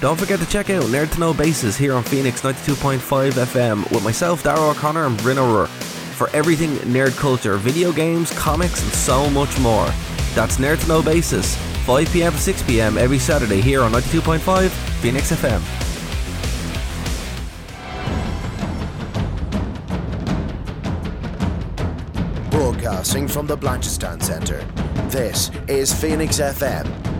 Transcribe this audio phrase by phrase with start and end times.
[0.00, 4.04] Don't forget to check out Nerd to Know Basis here on Phoenix 92.5 FM with
[4.04, 9.28] myself, Dara O'Connor, and Bryn O'Rourke for everything nerd culture, video games, comics, and so
[9.30, 9.86] much more.
[10.36, 14.68] That's Nerd to Know Basis, 5 pm to 6 pm every Saturday here on 92.5
[15.00, 15.60] Phoenix FM.
[22.52, 24.64] Broadcasting from the Blanchardstown Centre.
[25.08, 27.17] This is Phoenix FM.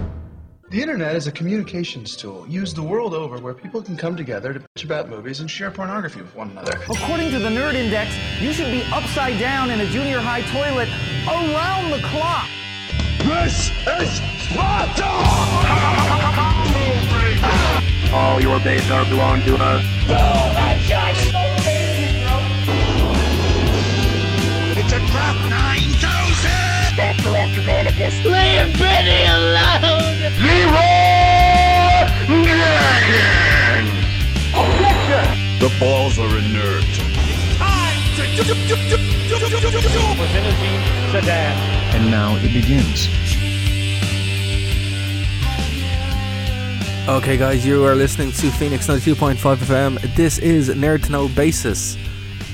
[0.71, 4.52] The internet is a communications tool used the world over where people can come together
[4.52, 6.79] to bitch about movies and share pornography with one another.
[6.91, 10.91] According to the Nerd Index, you should be upside down in a junior high toilet
[11.27, 12.46] around the clock.
[13.20, 15.09] This is Sparta!
[18.15, 20.77] All your days are belong to us.
[26.98, 28.25] 9000!
[28.25, 30.19] Leave Benny alone!
[30.43, 30.98] Leroy
[32.43, 33.84] Dragon!
[35.61, 36.85] The balls are inert.
[41.95, 43.09] And now it begins.
[47.09, 50.16] Okay, guys, you are listening to Phoenix 92.5 FM.
[50.16, 51.96] This is Nerd to Know Basis.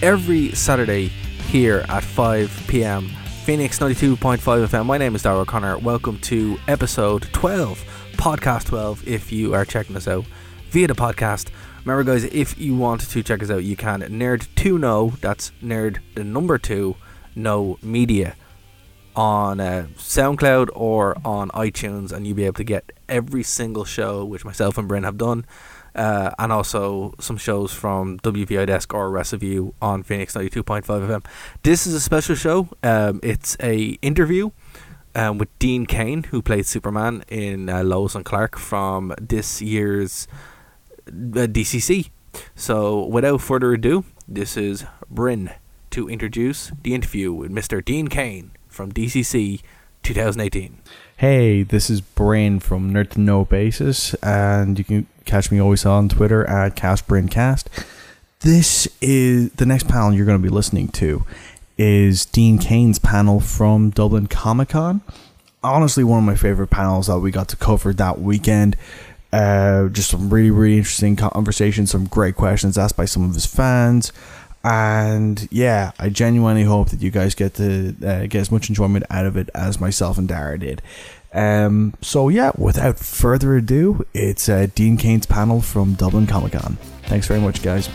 [0.02, 1.08] Every Saturday
[1.48, 3.10] here at 5 pm.
[3.44, 4.86] Phoenix 92.5 FM.
[4.86, 5.76] My name is Darrell O'Connor.
[5.76, 10.24] Welcome to episode 12, podcast 12, if you are checking us out
[10.70, 11.50] via the podcast.
[11.84, 14.00] Remember, guys, if you want to check us out, you can.
[14.00, 16.96] Nerd to Know, that's Nerd the number two,
[17.36, 18.34] No Media
[19.14, 24.24] on uh, SoundCloud or on iTunes, and you'll be able to get every single show
[24.24, 25.44] which myself and Bryn have done,
[25.94, 30.82] uh, and also some shows from WVI Desk or Rest of You on Phoenix 92.5
[30.82, 31.24] FM.
[31.62, 32.68] This is a special show.
[32.82, 34.50] Um, it's a interview
[35.14, 40.26] um, with Dean Cain, who played Superman in uh, Lois and Clark from this year's
[41.06, 42.10] uh, DCC.
[42.56, 45.52] So, without further ado, this is Bryn
[45.90, 47.84] to introduce the interview with Mr.
[47.84, 49.60] Dean Cain from DCC
[50.02, 50.78] 2018.
[51.16, 55.84] Hey, this is Brain from Nerd to Know Basis, and you can catch me always
[55.86, 57.66] on Twitter at CastBrainCast.
[58.40, 61.24] This is the next panel you're going to be listening to
[61.76, 65.00] is Dean Cain's panel from Dublin Comic Con.
[65.62, 68.76] Honestly, one of my favorite panels that we got to cover that weekend.
[69.32, 73.46] Uh, just some really, really interesting conversations, some great questions asked by some of his
[73.46, 74.12] fans.
[74.62, 79.04] And yeah, I genuinely hope that you guys get to uh, get as much enjoyment
[79.10, 80.80] out of it as myself and Dara did.
[81.34, 86.78] Um, so yeah, without further ado, it's uh, Dean Cain's panel from Dublin Comic Con.
[87.04, 87.88] Thanks very much, guys.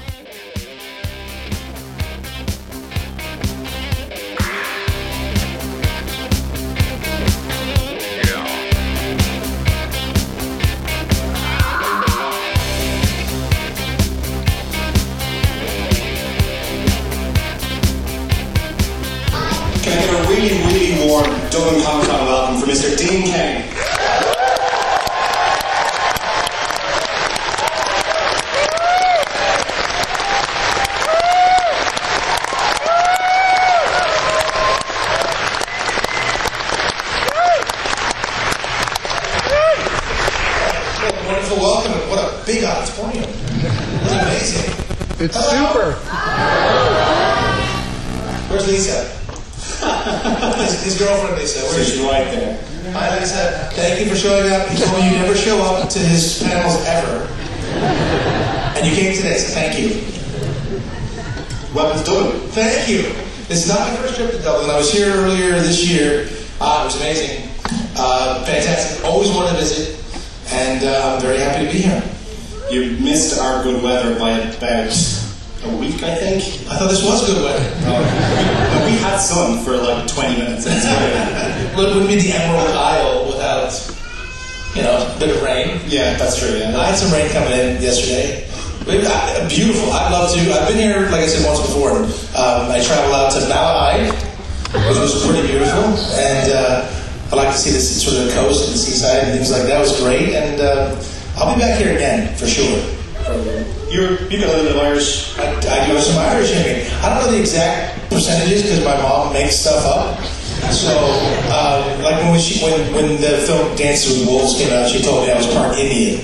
[45.22, 45.92] It's super.
[48.48, 49.04] Where's Lisa?
[50.64, 51.60] his, his girlfriend, Lisa.
[51.76, 52.02] Where's she?
[52.04, 52.64] right there.
[52.94, 53.70] Hi, Lisa.
[53.74, 54.70] Thank you for showing up.
[54.70, 57.28] He told me you never show up to his panels ever.
[58.78, 59.90] And you came today, so thank you.
[61.76, 62.40] Welcome to Dublin.
[62.52, 63.02] Thank you.
[63.50, 64.70] This is not my first trip to Dublin.
[64.70, 66.30] I was here earlier this year.
[66.62, 67.50] Uh, it was amazing.
[67.98, 69.04] Uh, fantastic.
[69.04, 70.02] Always wanted to visit.
[70.54, 72.09] And uh, I'm very happy to be here.
[72.72, 74.94] You missed our good weather by about
[75.64, 76.44] a week, I think.
[76.70, 77.66] I thought this was good weather.
[78.70, 80.66] But we had sun for like 20 minutes.
[80.68, 83.74] It wouldn't be the Emerald Isle without,
[84.76, 85.82] you know, a bit of rain.
[85.88, 86.54] yeah, that's true.
[86.62, 88.46] I had some rain coming in yesterday.
[88.86, 89.92] Uh, Beautiful.
[89.92, 90.40] I'd love to.
[90.54, 91.92] I've been here, like I said, once before.
[92.38, 94.14] Um, I traveled out to Malahide,
[94.88, 95.84] which was pretty beautiful.
[96.22, 96.90] And uh,
[97.32, 99.64] I like to see the sort of the coast and the seaside and things like
[99.64, 99.78] that.
[99.78, 100.34] It was great.
[100.34, 100.96] And uh,
[101.40, 102.84] I'll be back here again for sure.
[103.90, 105.38] You're, you've got a little bit of Irish.
[105.40, 106.90] I, I do have some Irish in me.
[107.00, 110.20] I don't know the exact percentages because my mom makes stuff up.
[110.74, 110.92] So,
[111.48, 115.26] uh, like when, she, when when the film Dances with Wolves came out, she told
[115.26, 116.20] me I was part Indian.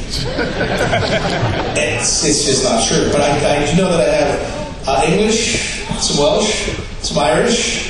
[1.79, 3.09] it's, it's just not true.
[3.11, 7.89] But I, I do know that I have uh, English, some Welsh, some Irish,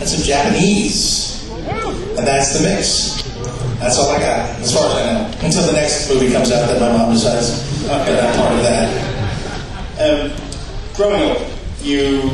[0.00, 1.48] and some Japanese.
[2.18, 3.23] And that's the mix.
[3.84, 5.28] That's all I got, as far as I know.
[5.44, 7.52] Until the next movie comes out that my mom decides
[7.84, 8.88] that I'm part of that.
[10.00, 10.32] Um,
[10.96, 11.36] growing up,
[11.82, 12.32] you,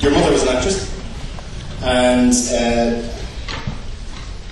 [0.00, 0.88] your mother was an actress,
[1.82, 3.04] and uh,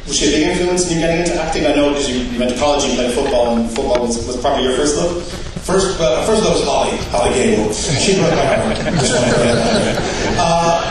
[0.07, 1.65] was she a big influence in you getting into acting?
[1.65, 4.37] I know because you, you went to college, you played football, and football was, was
[4.37, 5.25] probably your first love.
[5.65, 7.73] First, uh, first love was Holly, Holly Gable.
[8.05, 8.77] She broke my heart.
[9.01, 9.97] Just to that.
[10.37, 10.85] Uh,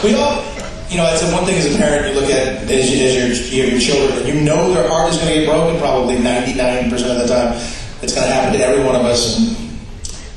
[0.02, 0.42] we all,
[0.90, 3.54] you know, it's one thing as a parent, you look at as, you, as your,
[3.54, 6.16] you have your children, and you know their heart is going to get broken probably
[6.16, 7.54] 99% of the time.
[8.02, 9.38] It's going to happen to every one of us.
[9.38, 9.54] And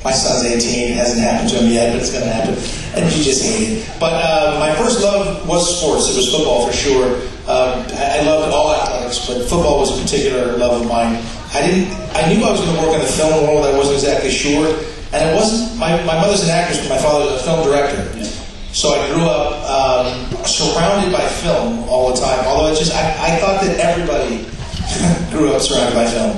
[0.05, 2.53] my son's 18, it hasn't happened to him yet, but it's going to happen.
[2.93, 3.89] And you just hate it.
[3.99, 6.13] But uh, my first love was sports.
[6.13, 7.17] It was football for sure.
[7.49, 11.17] Um, I, loved all athletics, but football was a particular love of mine.
[11.51, 11.89] I didn't.
[12.13, 13.65] I knew I was going to work in the film world.
[13.65, 14.67] I wasn't exactly sure,
[15.11, 15.77] and it wasn't.
[15.79, 18.23] My, my mother's an actress, but my father was a film director.
[18.73, 22.45] So I grew up um, surrounded by film all the time.
[22.45, 24.45] Although it just, I, I thought that everybody
[25.31, 26.37] grew up surrounded by film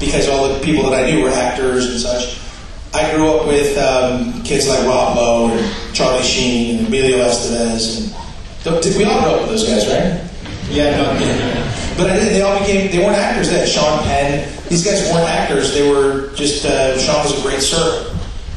[0.00, 2.38] because all the people that I knew were actors and such.
[2.94, 8.12] I grew up with um, kids like Rob Lowe and Charlie Sheen and Emilio Estevez,
[8.66, 10.28] and we all grew up with those guys, right?
[10.68, 11.96] Yeah, no, yeah.
[11.96, 13.66] But I they all became, they weren't actors then.
[13.66, 15.74] Sean Penn, these guys weren't actors.
[15.74, 18.10] They were just, uh, Sean was a great surfer.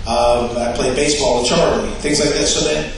[0.08, 2.46] Um, I played baseball with Charlie, things like that.
[2.46, 2.92] So then,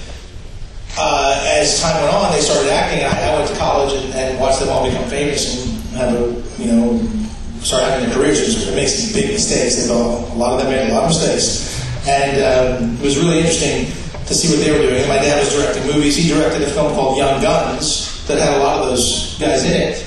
[0.97, 3.03] uh, as time went on, they started acting.
[3.03, 6.61] And I, went to college and, and watched them all become famous and have a,
[6.61, 6.99] you know,
[7.61, 8.67] start having their careers.
[8.67, 9.75] It makes these big mistakes.
[9.75, 11.77] They all, a lot of them made a lot of mistakes.
[12.07, 13.91] And um, it was really interesting
[14.25, 15.07] to see what they were doing.
[15.07, 16.15] My dad was directing movies.
[16.15, 19.73] He directed a film called Young Guns that had a lot of those guys in
[19.73, 20.03] it.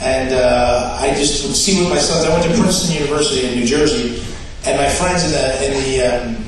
[0.00, 2.24] And uh, I just would see with my sons.
[2.24, 4.20] I went to Princeton University in New Jersey,
[4.66, 6.44] and my friends in the in the um,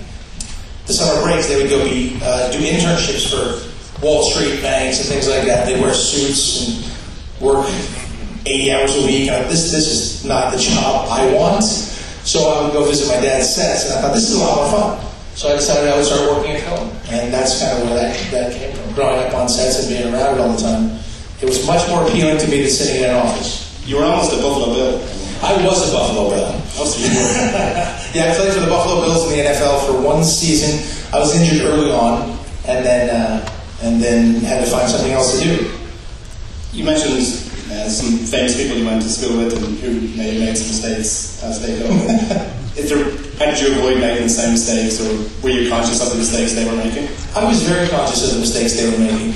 [0.87, 5.08] the summer breaks they would go be uh, do internships for Wall Street banks and
[5.08, 5.67] things like that.
[5.67, 7.67] They'd wear suits and work
[8.46, 9.29] 80 hours a week.
[9.29, 11.64] And this this is not the job I want.
[12.25, 14.56] So I would go visit my dad's sets, and I thought this is a lot
[14.56, 15.14] more fun.
[15.35, 16.88] So I decided I would start working at home.
[17.11, 18.94] and that's kind of where that, that came from.
[18.94, 20.99] Growing up on sets and being around it all the time,
[21.43, 23.61] it was much more appealing to me than sitting in an office.
[23.85, 24.97] You were almost a Buffalo Bill.
[25.43, 26.49] I was a Buffalo Bill.
[28.14, 30.81] yeah, I played for the Buffalo Bills in the NFL for one season.
[31.12, 33.54] I was injured early on, and then uh,
[33.85, 35.71] and then had to find something else to do.
[36.73, 37.21] You mentioned
[37.71, 40.69] uh, some famous people you went to school with and who may have made some
[40.73, 42.51] mistakes as they go.
[42.75, 42.99] There,
[43.39, 45.07] how did you avoid making the same mistakes, or
[45.45, 47.07] were you conscious of the mistakes they were making?
[47.37, 49.33] I was very conscious of the mistakes they were making.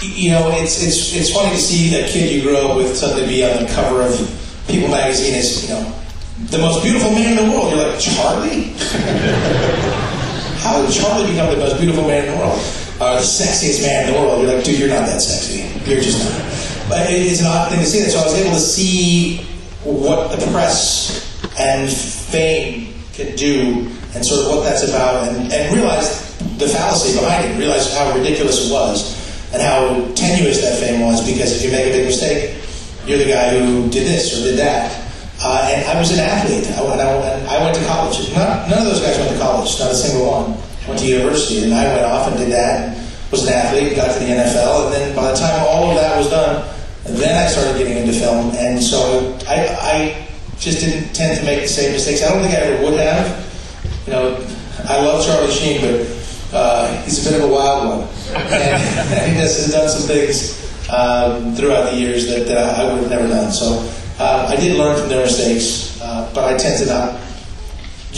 [0.00, 3.28] You know, it's it's it's funny to see a kid you grow up with suddenly
[3.28, 4.16] be on the cover of
[4.68, 5.84] People magazine as you know
[6.48, 7.70] the most beautiful man in the world.
[7.76, 8.72] You're like Charlie.
[10.64, 12.87] How did Charlie become the most beautiful man in the world?
[13.00, 14.42] Uh, the sexiest man in the world.
[14.42, 15.62] You're like, dude, you're not that sexy.
[15.88, 16.90] You're just not.
[16.90, 18.10] But it is an odd thing to see that.
[18.10, 19.46] So I was able to see
[19.84, 21.14] what the press
[21.60, 27.18] and fame can do and sort of what that's about and, and realize the fallacy
[27.18, 29.14] behind it, realize how ridiculous it was
[29.52, 32.58] and how tenuous that fame was because if you make a big mistake,
[33.06, 34.90] you're the guy who did this or did that.
[35.40, 36.66] Uh, and I was an athlete.
[36.76, 38.34] I went, I, went, I went to college.
[38.34, 40.67] Not, none of those guys went to college, not a single one.
[40.88, 42.96] Went to university, and I went off and did that.
[43.30, 46.16] Was an athlete, got to the NFL, and then by the time all of that
[46.16, 46.64] was done,
[47.04, 48.50] then I started getting into film.
[48.56, 52.22] And so I, I just didn't tend to make the same mistakes.
[52.22, 53.44] I don't think I ever would have.
[54.06, 54.48] You know,
[54.88, 59.38] I love Charlie Sheen, but uh, he's a bit of a wild one, and he
[59.38, 60.56] just has done some things
[60.88, 63.52] um, throughout the years that, that I would have never done.
[63.52, 67.27] So uh, I did learn from their mistakes, uh, but I tend to not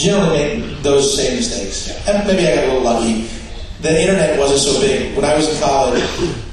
[0.01, 1.89] generally make those same mistakes.
[2.07, 3.27] And maybe I got a little lucky.
[3.81, 5.15] The internet wasn't so big.
[5.15, 6.03] When I was in college,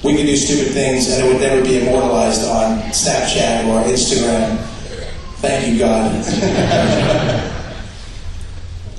[0.03, 4.59] we could do stupid things and it would never be immortalized on Snapchat or Instagram.
[5.41, 6.13] Thank you, God.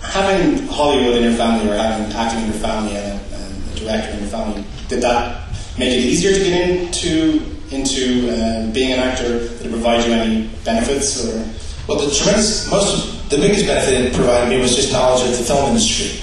[0.02, 3.76] Having Hollywood in your family or having acting in your family and a, and a
[3.76, 8.94] director in your family, did that make it easier to get into into uh, being
[8.94, 9.40] an actor?
[9.40, 11.24] Did it provide you any benefits?
[11.24, 11.46] Or
[11.88, 15.44] Well, the tremendous, most, the biggest benefit it provided me was just knowledge of the
[15.44, 16.20] film industry.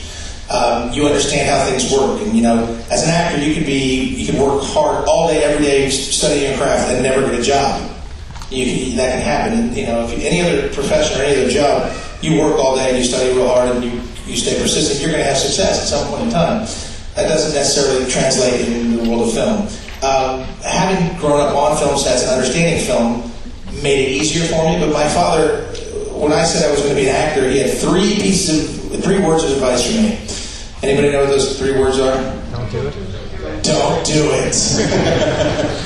[0.50, 4.14] Um, you understand how things work, and you know, as an actor, you could be,
[4.14, 7.42] you could work hard all day, every day, studying your craft, and never get a
[7.42, 7.90] job.
[8.50, 9.74] You can, that can happen.
[9.74, 12.90] You know, if you, any other profession or any other job, you work all day,
[12.90, 13.90] and you study real hard, and you,
[14.26, 15.00] you stay persistent.
[15.00, 16.66] You're going to have success at some point in time.
[17.14, 19.66] That doesn't necessarily translate in the world of film.
[20.02, 23.32] Um, having grown up on film sets and understanding film
[23.82, 24.78] made it easier for me.
[24.78, 25.66] But my father,
[26.18, 29.02] when I said I was going to be an actor, he had three pieces of
[29.04, 30.18] three words of advice for me.
[30.82, 32.16] Anybody know what those three words are?
[32.52, 32.94] Don't do it.
[33.62, 34.56] don't do it.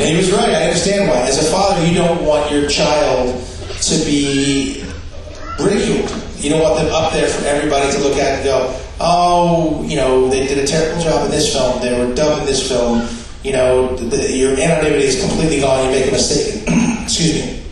[0.01, 0.51] and he was right.
[0.51, 1.21] I understand why.
[1.21, 3.43] As a father, you don't want your child
[3.83, 4.85] to be
[5.59, 6.11] ridiculed.
[6.37, 9.97] You don't want them up there for everybody to look at and go, oh, you
[9.97, 11.81] know, they did a terrible job in this film.
[11.81, 13.07] They were dumb in this film.
[13.43, 15.87] You know, the, your anonymity is completely gone.
[15.87, 16.65] You make a mistake.
[17.03, 17.63] Excuse me.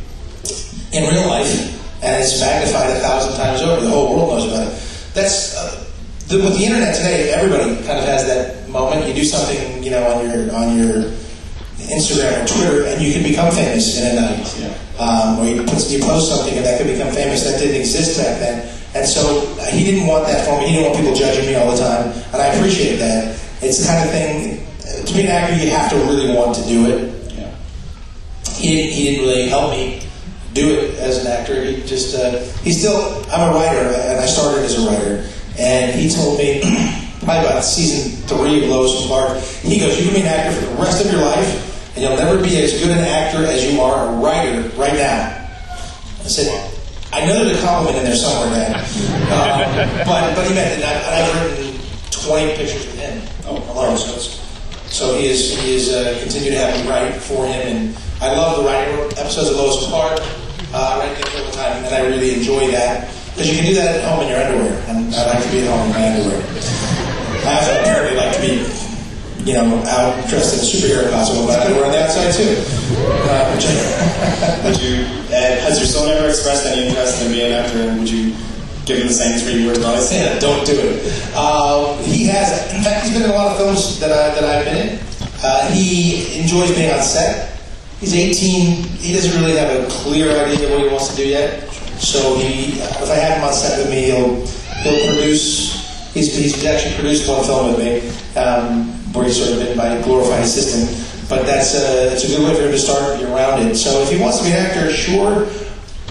[0.93, 1.68] In real life,
[2.03, 3.81] and it's magnified a thousand times over.
[3.81, 4.75] The whole world knows about it.
[5.15, 5.85] That's uh,
[6.29, 7.33] the, with the internet today.
[7.33, 9.07] Everybody kind of has that moment.
[9.07, 11.11] You do something, you know, on your on your
[11.91, 14.47] Instagram or Twitter, and you can become famous in a night.
[14.99, 17.45] Um, or you, put, you post something, and that could become famous.
[17.45, 18.67] That didn't exist back then.
[18.95, 20.67] And so uh, he didn't want that for me.
[20.67, 23.39] He didn't want people judging me all the time, and I appreciate that.
[23.63, 24.65] It's the kind of thing.
[25.07, 27.33] To be an actor, you have to really want to do it.
[27.33, 27.55] Yeah.
[28.55, 30.08] He didn't, he didn't really help me
[30.61, 31.63] do it as an actor.
[31.63, 33.25] He just uh, he still.
[33.31, 35.29] I'm a writer, and I started as a writer.
[35.59, 36.61] And he told me
[37.23, 39.39] probably about season three of Lois and Clark.
[39.63, 42.17] He goes, "You can be an actor for the rest of your life, and you'll
[42.17, 45.35] never be as good an actor as you are a writer right now."
[46.21, 46.49] I said,
[47.13, 48.75] "I know there's a compliment in there somewhere, man.
[49.31, 50.85] Uh, but but he meant it.
[50.85, 53.23] I, I've written 20 pictures with him.
[53.47, 54.41] A lot of those.
[54.91, 58.59] So he is he is uh, to have me write for him, and I love
[58.59, 60.48] the writing episodes of Lois Clark.
[60.73, 63.67] Uh, I write them all the time, and I really enjoy that because you can
[63.67, 65.93] do that at home in your underwear, and I like to be at home in
[65.97, 66.41] my underwear.
[67.47, 68.55] I also apparently like to be,
[69.49, 72.61] you know, out dressed in a superhero costume, but I wear on the outside too.
[73.01, 77.53] Uh, which I- Would you, uh, has your son ever expressed any interest in being
[77.53, 78.35] an actor, and would you
[78.85, 80.13] give him the same three word advice?
[80.13, 81.01] Yeah, don't do it.
[81.35, 82.53] Uh, he has.
[82.75, 84.99] In fact, he's been in a lot of films that I that I've been in.
[85.43, 87.55] Uh, he enjoys being on set.
[88.01, 88.83] He's 18.
[88.99, 91.69] He doesn't really have a clear idea of what he wants to do yet.
[91.99, 94.47] So he, if I have him on set with me, he'll
[94.83, 95.75] he'll produce.
[96.15, 98.09] He's, he's actually produced one film with me,
[98.41, 100.89] um, where he's sort of been my glorified assistant.
[101.29, 103.75] But that's a, a good way for him to start around it.
[103.77, 105.47] So if he wants to be an actor, sure,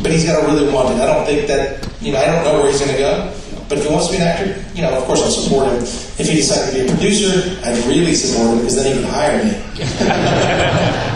[0.04, 1.02] but he's got to really want it.
[1.02, 3.34] I don't think that, you know, I don't know where he's going to go.
[3.68, 5.82] But if he wants to be an actor, you know, of course I'll support him.
[5.82, 9.10] If he decides to be a producer, I'd really support him because then he can
[9.12, 11.04] hire me.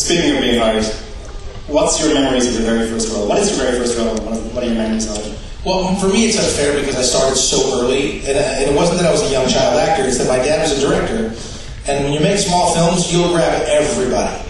[0.00, 0.82] Speaking of being hired,
[1.68, 3.28] what's your memories of your very first role?
[3.28, 4.16] What is your very first role?
[4.16, 5.38] What are- your memories of it?
[5.62, 9.06] Well, for me, it's unfair because I started so early, and, and it wasn't that
[9.06, 10.08] I was a young child actor.
[10.08, 11.36] It's that my dad was a director,
[11.86, 14.40] and when you make small films, you'll grab everybody.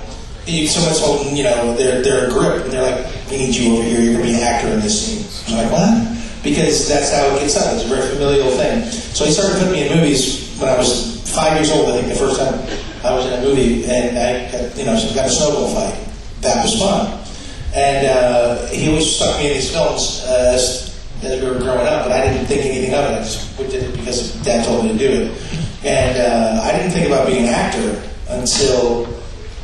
[0.46, 3.74] You, someone's holding, you know, they're they're a grip, and they're like, "We need you
[3.74, 4.00] over here.
[4.00, 7.40] You're to be an actor in this scene." I'm like, "What?" Because that's how it
[7.40, 7.74] gets done.
[7.74, 8.86] It's a very familial thing.
[8.86, 11.90] So he started putting me in movies when I was five years old.
[11.90, 12.54] I think the first time
[13.02, 15.96] I was in a movie, and I, you know, got a snowball fight.
[16.42, 17.18] That was fun.
[17.74, 21.86] And uh, he always stuck me in these films uh, as, as we were growing
[21.86, 23.14] up, but I didn't think anything of it.
[23.14, 25.84] I just did it because Dad told me to do it.
[25.84, 29.06] And uh, I didn't think about being an actor until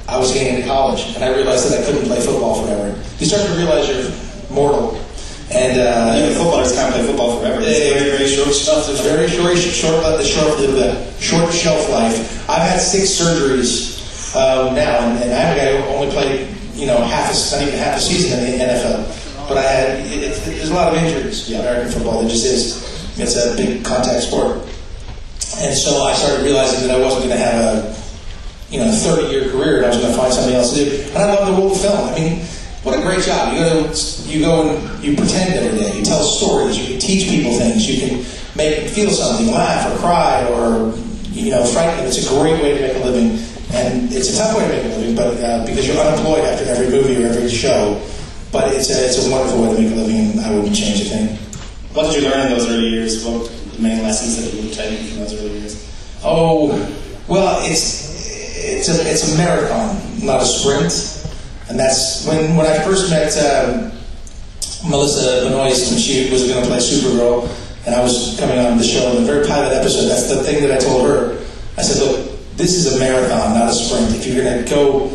[0.08, 2.96] I was getting into college, and I realized that I couldn't play football forever.
[3.18, 4.98] You start to realize you're mortal.
[5.52, 7.60] And uh, Even footballers can't play football forever.
[7.60, 8.88] It's They- very, very short stuff.
[8.90, 12.48] It's very short, short, the short, the short shelf life.
[12.50, 16.48] I've had six surgeries um, now, and, and I have a guy who only played,
[16.74, 19.48] you know, half a, not even half a season in the NFL.
[19.48, 22.20] But I had, it, it, there's a lot of injuries in American football.
[22.20, 22.82] There just is.
[23.18, 24.58] It's a big contact sport.
[25.62, 27.96] And so I started realizing that I wasn't going to have a,
[28.68, 31.02] you know, 30 year career, and I was going to find something else to do.
[31.14, 32.08] And I love the world of film.
[32.08, 32.44] I mean,
[32.86, 33.52] what a great job!
[33.52, 35.98] You go, to, you go and you pretend every day.
[35.98, 36.78] You tell stories.
[36.78, 37.82] You can teach people things.
[37.82, 38.24] You can
[38.54, 40.94] make them feel something, laugh or cry or
[41.34, 42.06] you know, frighten them.
[42.06, 43.42] It's a great way to make a living,
[43.74, 46.64] and it's a tough way to make a living, but uh, because you're unemployed after
[46.64, 48.00] every movie or every show.
[48.52, 51.02] But it's a, it's a wonderful way to make a living, and I wouldn't change
[51.02, 51.36] a thing.
[51.92, 53.24] What did you learn in those early years?
[53.24, 55.74] What were the main lessons that you would take from those early years?
[56.22, 56.70] Oh,
[57.26, 58.14] well, it's
[58.56, 61.15] it's a it's a marathon, not a sprint,
[61.68, 63.92] and that's when when I first met um,
[64.88, 67.48] Melissa Benoist when she was going to play Supergirl,
[67.86, 70.08] and I was coming on the show in the very pilot episode.
[70.08, 71.38] That's the thing that I told her.
[71.78, 74.14] I said, look, this is a marathon, not a sprint.
[74.16, 75.12] If you're going to go,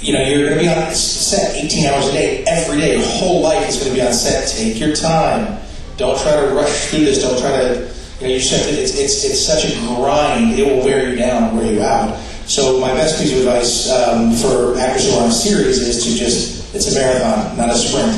[0.00, 2.96] you know, you're going to be on set 18 hours a day every day.
[2.96, 4.48] Your whole life is going to be on set.
[4.48, 5.60] Take your time.
[5.96, 7.22] Don't try to rush through this.
[7.22, 10.84] Don't try to you know, you just it's, it's, it's such a grind, it will
[10.84, 12.16] wear you down and wear you out.
[12.52, 16.04] So my best piece of advice um, for actors who are on a series is
[16.04, 18.12] to just, it's a marathon, not a sprint.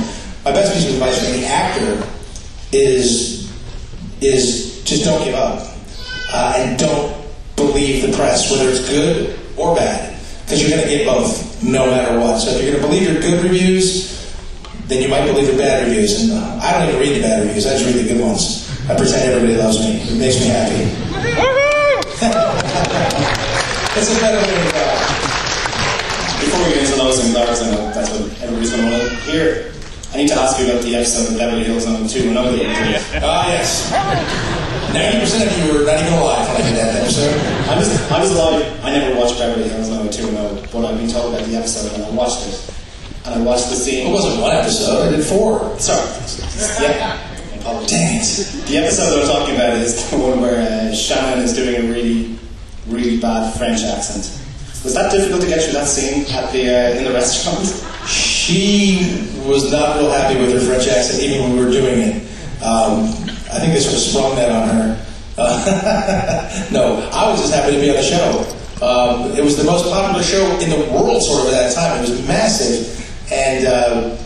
[0.44, 2.04] My best piece of advice for any actor
[2.72, 3.48] is,
[4.20, 5.62] is just don't give up.
[6.32, 7.14] Uh, and don't
[7.54, 11.86] believe the press, whether it's good or bad, because you're going to get both, no
[11.86, 12.40] matter what.
[12.40, 14.34] So if you're going to believe your good reviews,
[14.88, 16.20] then you might believe your bad reviews.
[16.22, 18.68] And uh, I don't even read the bad reviews, I just read the good ones.
[18.90, 20.00] I pretend everybody loves me.
[20.02, 20.90] It makes me happy.
[23.96, 24.84] It's a better way to go.
[26.42, 29.02] Before we get into Lois and Clark, I know that's what everybody's going to want
[29.06, 29.70] to hear.
[30.12, 33.22] I need to ask you about the episode of Beverly Hills 90210 that you did.
[33.22, 33.90] Ah, yes.
[34.94, 37.34] 90% of you were not even alive when I did that episode.
[37.70, 38.62] I was, I was alive.
[38.84, 42.10] I never watched Beverly Hills 90210, but I've been told about the episode and I
[42.10, 42.58] watched it.
[43.26, 44.06] And I watched the scene.
[44.06, 45.58] It wasn't one episode, I did four.
[45.80, 46.02] Sorry.
[46.82, 47.18] Yeah.
[47.58, 47.90] Apologies.
[47.90, 48.66] Dang it.
[48.68, 51.82] The episode that I'm talking about is the one where uh, Shannon is doing a
[51.90, 52.38] really,
[52.88, 54.40] really bad French accent.
[54.84, 57.64] Was that difficult to get through that scene at the uh, in the restaurant?
[58.06, 62.16] She was not real happy with her French accent even when we were doing it.
[62.62, 63.08] Um,
[63.48, 65.06] I think they sort of sprung that on her.
[65.38, 68.44] Uh, no, I was just happy to be on the show.
[68.84, 71.98] Um, it was the most popular show in the world, sort of, at that time.
[71.98, 74.16] It was massive, and uh,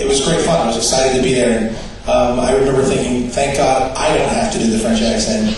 [0.00, 0.60] it was great fun.
[0.60, 1.68] I was excited to be there.
[1.68, 1.76] And,
[2.08, 5.52] um, I remember thinking, thank God I don't have to do the French accent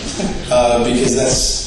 [0.51, 1.60] uh, because that's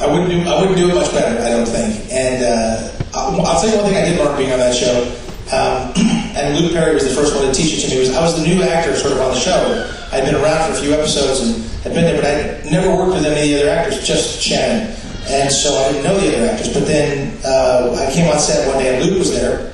[0.00, 1.36] I wouldn't do I wouldn't do it much better.
[1.42, 2.10] I don't think.
[2.10, 5.04] And uh, I'll, I'll tell you one thing I did learn being on that show.
[5.52, 5.92] Um,
[6.36, 8.00] and Luke Perry was the first one to teach it to me.
[8.00, 9.60] Was I was the new actor sort of on the show.
[10.12, 13.14] I'd been around for a few episodes and had been there, but I never worked
[13.14, 14.96] with any of the other actors, just Shannon.
[15.28, 16.72] And so I didn't know the other actors.
[16.72, 19.70] But then uh, I came on set one day and Luke was there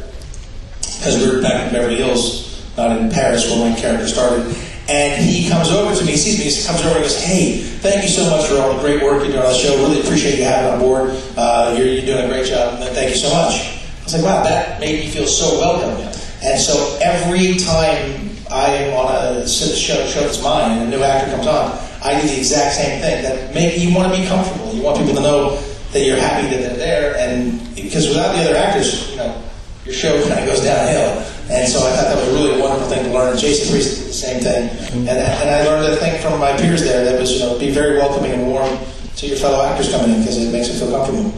[0.82, 4.44] because we were back in Beverly Hills, not in Paris where my character started.
[4.88, 7.58] And he comes over to me, he sees me, he comes over and goes, Hey,
[7.58, 9.76] thank you so much for all the great work you're doing on the show.
[9.78, 11.10] Really appreciate you having on board.
[11.36, 12.78] Uh, you're, you're doing a great job.
[12.94, 13.82] Thank you so much.
[14.00, 16.00] I was like, wow, that made me feel so welcome.
[16.44, 21.02] And so every time I am on a show, show that's mine, and a new
[21.02, 23.24] actor comes on, I do the exact same thing.
[23.24, 24.72] That make you want to be comfortable.
[24.72, 28.42] You want people to know that you're happy that they're there, and because without the
[28.42, 29.42] other actors, you know,
[29.84, 31.25] your show kind of goes downhill.
[31.48, 33.38] And so I thought that was really a wonderful thing to learn.
[33.38, 34.68] Jason Priestley did the same thing,
[35.06, 37.70] and, and I learned a thing from my peers there that was, you know, be
[37.70, 38.78] very welcoming and warm
[39.16, 41.32] to your fellow actors coming in because it makes them feel comfortable.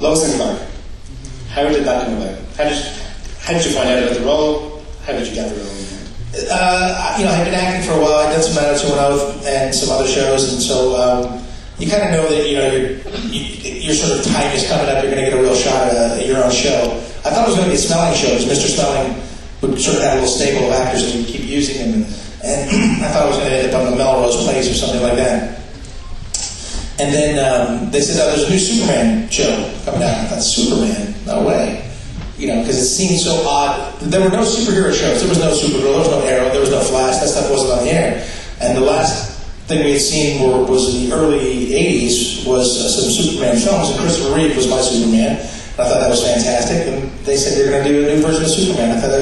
[0.00, 0.70] Lois and Clark.
[1.50, 2.38] How did that come about?
[2.56, 2.78] How did
[3.40, 4.82] how did you find out about the role?
[5.04, 5.80] How did you get the role?
[6.50, 8.26] Uh, you know, I'd been acting for a while.
[8.26, 11.39] I'd done some an Oath and some other shows, and so um,
[11.80, 13.00] you kind of know that you know your
[13.80, 15.02] your sort of time is coming up.
[15.02, 17.00] You're going to get a real shot at, your own show.
[17.24, 18.68] I thought it was going to be a Spelling show because Mr.
[18.68, 19.16] Spelling
[19.62, 22.04] would sort of have a little stable of actors and we'd keep using them.
[22.44, 24.74] And, and I thought it was going to end up on the Melrose Place or
[24.74, 25.60] something like that.
[27.00, 29.48] And then um, they said, oh, there's a new Superman show
[29.84, 30.20] coming out.
[30.20, 31.14] I thought, Superman?
[31.24, 31.88] No way.
[32.36, 33.98] You know, because it seemed so odd.
[34.00, 35.20] There were no superhero shows.
[35.20, 35.96] There was no Supergirl.
[35.96, 36.50] There was no Arrow.
[36.50, 37.20] There was no Flash.
[37.20, 38.28] That stuff wasn't on the air.
[38.60, 39.39] And the last
[39.70, 43.90] thing we had seen were, was in the early 80s was uh, some Superman films,
[43.90, 45.38] and Christopher Reeve was my Superman.
[45.38, 48.20] And I thought that was fantastic, and they said they're going to do a new
[48.20, 48.98] version of Superman.
[48.98, 49.14] I thought,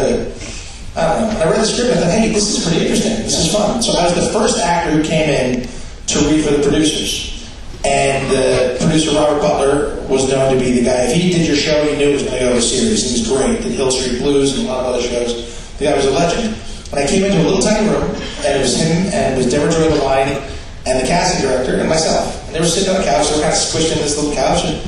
[0.98, 1.40] I don't know.
[1.44, 3.22] I read the script and I thought, hey, this is pretty interesting.
[3.22, 3.80] This is fun.
[3.82, 7.46] So I was the first actor who came in to read for the producers.
[7.84, 11.06] And uh, producer Robert Butler was known to be the guy.
[11.06, 13.06] If he did your show, you knew it was going to go to a series.
[13.06, 13.62] He was great.
[13.62, 15.78] Did Hill Street Blues and a lot of other shows.
[15.78, 16.58] The guy was a legend.
[16.90, 18.08] When I came into a little tiny room,
[18.44, 20.40] and it was him, and it was Deborah Joy LeVine,
[20.86, 22.46] and the casting director, and myself.
[22.46, 23.28] And they were sitting on the couch.
[23.28, 24.64] They were kind of squished in this little couch.
[24.64, 24.80] And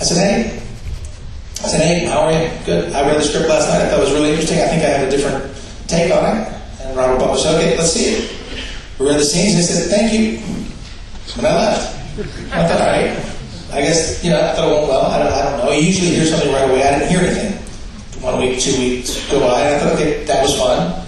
[0.00, 0.62] I said, hey,
[1.64, 2.50] I said, hey, how are you?
[2.66, 2.92] Good.
[2.92, 3.80] I read the script last night.
[3.80, 4.60] I thought it was really interesting.
[4.60, 5.48] I think I have a different
[5.88, 6.52] take on it.
[6.82, 8.36] And Robert Butler said, okay, let's see it.
[8.98, 10.44] We read the scenes and he said, thank you.
[11.38, 11.96] And I left.
[12.52, 13.16] I thought, all right.
[13.72, 15.06] I guess, you know, I thought it went well.
[15.06, 15.72] I don't, I don't know.
[15.72, 16.82] You usually hear something right away.
[16.84, 17.56] I didn't hear anything.
[18.22, 21.05] One week, two weeks go by, and I thought, okay, that was fun.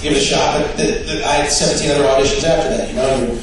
[0.00, 0.60] Give it a shot.
[0.60, 3.40] But the, the, I had 17 other auditions after that, you know,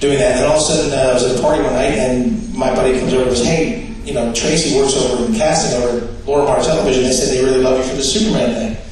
[0.00, 0.32] doing that.
[0.32, 2.54] And then all of a sudden, uh, I was at a party one night, and
[2.54, 5.98] my buddy comes over and goes, hey, you know, Tracy works over in casting over
[5.98, 7.02] at Lorimar Television.
[7.04, 8.84] They said they really love you for the Superman thing.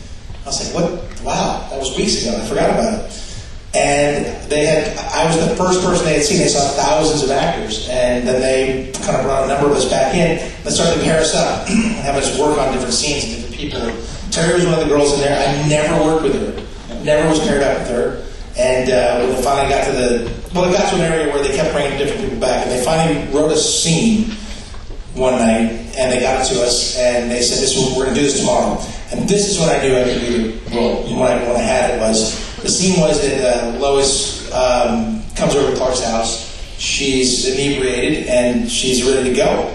[0.42, 1.24] I was like, what?
[1.24, 2.36] Wow, that was weeks ago.
[2.36, 3.26] I forgot about it.
[3.74, 6.38] And they had, I was the first person they had seen.
[6.38, 7.88] They saw thousands of actors.
[7.90, 11.04] And then they kind of brought a number of us back in and started to
[11.04, 13.80] pair us up and have us work on different scenes and different people.
[14.30, 15.36] Teri was one of the girls in there.
[15.36, 16.66] I never worked with her,
[17.04, 18.26] never was paired up with her.
[18.59, 21.42] And uh, when they finally got to the, well, it got to an area where
[21.42, 22.66] they kept bringing different people back.
[22.66, 24.30] And they finally wrote a scene
[25.14, 28.04] one night, and they got it to us, and they said, "This is what we're
[28.04, 28.80] going to do this tomorrow."
[29.12, 31.04] And this is what I knew I could do role.
[31.04, 35.54] When I, when I had it was the scene was that uh, Lois um, comes
[35.54, 36.46] over to Clark's house.
[36.78, 39.72] She's inebriated and she's ready to go.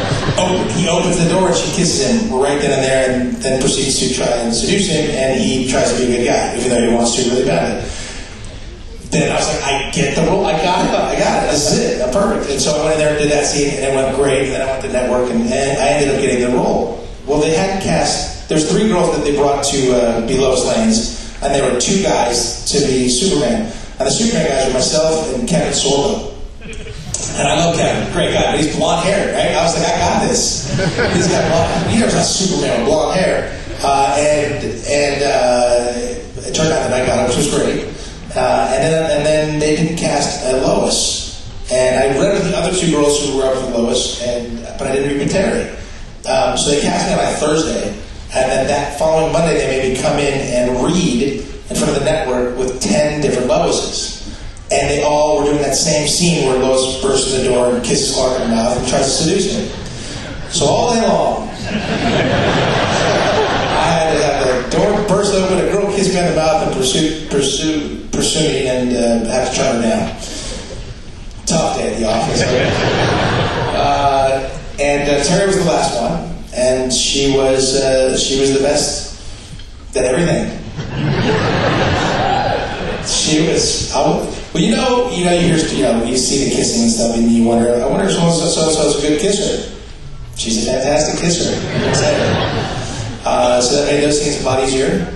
[0.36, 3.60] Oh, he opens the door and she kisses him right then and there, and then
[3.60, 5.10] proceeds to try and seduce him.
[5.10, 7.88] And he tries to be a good guy, even though he wants to really badly
[9.10, 10.46] then I was like, I get the role.
[10.46, 10.94] I got it.
[10.94, 11.50] I got it.
[11.50, 12.02] This is it.
[12.02, 12.50] I'm perfect.
[12.50, 14.46] And so I went in there and did that scene, and it went great.
[14.46, 17.06] And then I went to network, and, and I ended up getting the role.
[17.26, 18.48] Well, they hadn't cast.
[18.48, 22.02] There's three girls that they brought to uh, be Lois Lanes, and there were two
[22.02, 23.72] guys to be Superman.
[23.98, 26.29] And the Superman guys were myself and Kevin Sorbo.
[27.38, 29.56] And I love Kevin, great guy, but he's blonde hair, right?
[29.56, 30.68] I was like, I got this.
[31.14, 31.90] He's got blonde.
[31.90, 35.92] He never got Superman with blonde hair, uh, and and uh,
[36.48, 37.86] it turned out that I got it, which was great.
[38.36, 42.56] Uh, and then and then they didn't cast uh, Lois, and I read with the
[42.56, 45.70] other two girls who were up with Lois, and but I didn't read Teri.
[46.28, 47.88] Um, so they cast me on a Thursday,
[48.34, 51.98] and then that following Monday they made me come in and read in front of
[51.98, 54.09] the network with ten different Loises.
[54.72, 57.84] And they all were doing that same scene where Lois bursts in the door and
[57.84, 59.68] kisses Clark in the mouth and tries to seduce him.
[60.50, 61.52] So all day long, I
[63.90, 66.76] had to have the door burst open, a girl kiss me on the mouth and
[66.76, 70.16] pursue, pursue, pursue me and uh, have to turn her down.
[71.46, 72.42] Tough day at the office.
[73.74, 78.60] uh, and uh, Teri was the last one, and she was uh, she was the
[78.60, 79.20] best
[79.96, 80.58] at everything.
[83.04, 83.90] She was.
[83.92, 86.90] I, well, you know, you know, you hear, you know, you see the kissing and
[86.90, 89.70] stuff, and you wonder, I wonder if so so so a good kisser.
[90.36, 91.54] She's a fantastic kisser.
[93.24, 95.06] Uh, so that made those things a lot easier.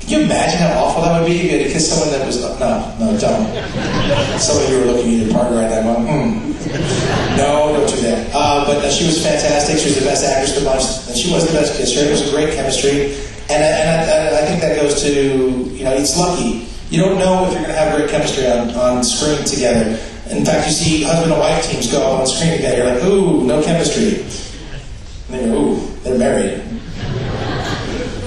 [0.00, 2.24] Can you imagine how awful that would be if you had to kiss someone that
[2.26, 4.40] was no, no, don't.
[4.40, 7.36] Some of you are looking at your partner right now, going, hmm.
[7.36, 8.32] No, don't do that.
[8.34, 9.78] Uh, but uh, she was fantastic.
[9.78, 12.08] She was the best actress of the bunch, and she was the best kisser.
[12.08, 13.14] It was a great chemistry,
[13.52, 16.66] and, and I, I think that goes to you know, it's lucky.
[16.90, 19.90] You don't know if you're going to have great chemistry on, on screen together.
[20.30, 22.76] In fact, you see husband and wife teams go on screen together.
[22.78, 24.22] You're like, ooh, no chemistry.
[24.22, 26.64] And then you're, ooh, they're married.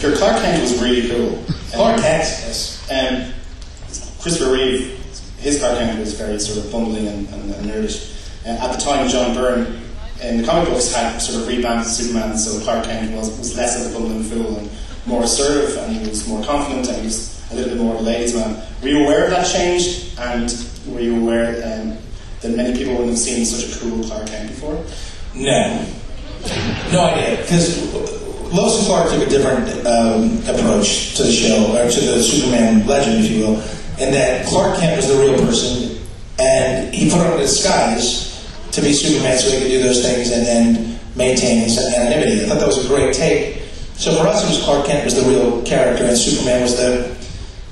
[0.01, 1.43] Your Clark Kent was really cool.
[1.73, 2.87] Clark Kent, yes.
[2.91, 3.33] Um,
[4.21, 4.99] Christopher Reeve,
[5.39, 8.11] his Clark Kent was very sort of bumbling and, and, and nerdish.
[8.45, 9.81] Uh, at the time, John Byrne
[10.21, 13.83] in the comic books had sort of revamped Superman, so Clark Kent was, was less
[13.83, 14.69] of a bumbling fool and
[15.05, 18.01] more assertive, and he was more confident, and he was a little bit more of
[18.01, 18.63] a ladies' man.
[18.81, 20.53] Were you aware of that change, and
[20.87, 21.97] were you aware um,
[22.41, 24.83] that many people wouldn't have seen such a cool Clark Kent before?
[25.33, 25.85] No.
[26.91, 27.37] No idea.
[27.37, 27.93] Because
[28.53, 32.85] Lois and Clark took a different um, approach to the show, or to the Superman
[32.85, 33.55] legend, if you will,
[33.99, 35.99] in that Clark Kent was the real person,
[36.39, 38.30] and he put on a disguise
[38.71, 42.43] to be Superman so he could do those things and then maintain his anonymity.
[42.43, 43.61] I thought that was a great take.
[43.95, 47.19] So for us, it was Clark Kent was the real character, and Superman was the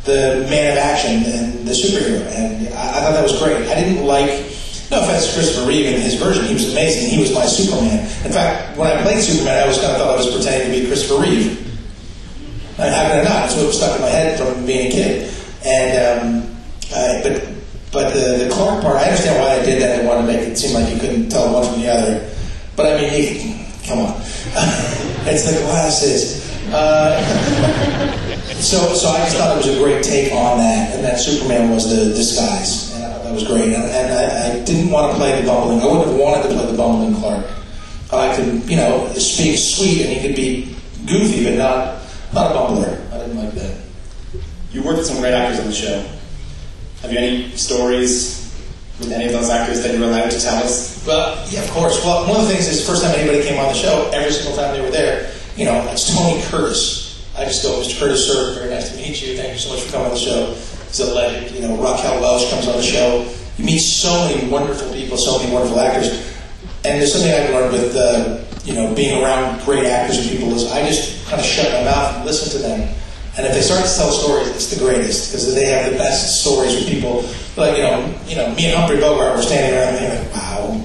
[0.05, 2.25] the man of action and the superhero.
[2.33, 3.67] And I, I thought that was great.
[3.67, 4.29] I didn't like
[4.91, 7.09] no offense to Christopher Reeve and his version, he was amazing.
[7.09, 7.99] He was my Superman.
[8.25, 10.79] In fact, when I played Superman, I always kind of thought I was pretending to
[10.81, 11.65] be Christopher Reeve.
[12.79, 15.33] I happen or not, that's what was stuck in my head from being a kid.
[15.65, 15.89] And
[16.45, 16.55] um,
[16.95, 17.58] I, but
[17.91, 20.01] but the, the Clark part, I understand why they did that.
[20.01, 22.29] They wanted to make it seem like you couldn't tell one from the other.
[22.75, 24.15] But I mean, come on,
[25.25, 26.47] it's the glasses.
[26.71, 27.19] Uh,
[28.59, 31.71] so so I just thought it was a great take on that, and that Superman
[31.71, 32.93] was the disguise.
[32.93, 33.73] And I that was great.
[33.73, 35.81] And, and I, I didn't want to play the bumbling.
[35.81, 37.45] I wouldn't have wanted to play the bumbling Clark.
[38.11, 40.75] I could, you know, speak sweet, and he could be
[41.05, 42.01] goofy, but not
[42.33, 43.13] not a bumbler.
[43.13, 43.81] I didn't like that.
[44.71, 46.18] You worked with some great actors on the show.
[47.01, 48.51] Have you any stories
[48.99, 51.05] with any of those actors that you're allowed to tell us?
[51.07, 52.03] Well, yeah, of course.
[52.03, 54.55] Well, one of the things is first time anybody came on the show, every single
[54.55, 57.25] time they were there, you know, it's Tony Curtis.
[57.37, 57.99] I just go, Mr.
[57.99, 59.37] Curtis, sir, very nice to meet you.
[59.37, 60.53] Thank you so much for coming on the show.
[60.87, 61.55] He's a legend.
[61.55, 63.23] You know, Raquel Welch comes on the show.
[63.57, 66.11] You meet so many wonderful people, so many wonderful actors.
[66.83, 70.53] And there's something I've learned with, uh, you know, being around great actors and people
[70.53, 72.95] is I just kind of shut my mouth and listen to them.
[73.39, 76.43] And if they start to tell stories, it's the greatest because they have the best
[76.43, 77.23] stories with people.
[77.55, 80.75] Like you know, you know, me and Humphrey Bogart were standing around and like, wow,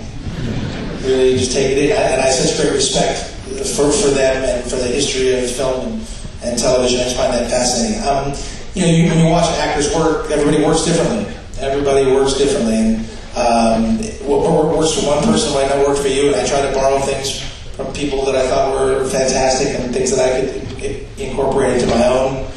[1.03, 1.91] really just take it in.
[1.91, 3.27] And I have such great respect
[3.75, 6.07] for, for them and for the history of film and,
[6.47, 7.01] and television.
[7.01, 7.99] I just find that fascinating.
[8.07, 8.31] Um,
[8.79, 11.27] you know, you, when you watch actors work, everybody works differently.
[11.59, 13.03] Everybody works differently, and
[13.35, 13.99] um,
[14.31, 14.47] what
[14.79, 16.31] works for one person might not work for you.
[16.31, 17.43] And I try to borrow things
[17.77, 22.07] from people that I thought were fantastic and things that I could incorporate into my
[22.07, 22.49] own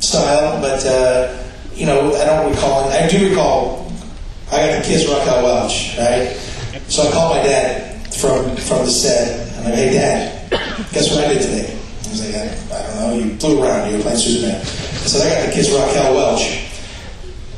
[0.00, 0.60] style.
[0.60, 2.88] But uh, you know, I don't recall.
[2.90, 3.92] I do recall.
[4.50, 6.36] I got to kiss Raquel Welch, right?
[6.88, 9.58] So I called my dad from from the set.
[9.58, 10.50] I'm like, hey, Dad,
[10.92, 11.78] guess what I did today?
[12.08, 13.24] He's like, I, I don't know.
[13.24, 13.90] You flew around.
[13.90, 14.60] You were playing Superman.
[14.60, 14.64] I
[15.06, 16.68] said, I got to kiss Raquel Welch.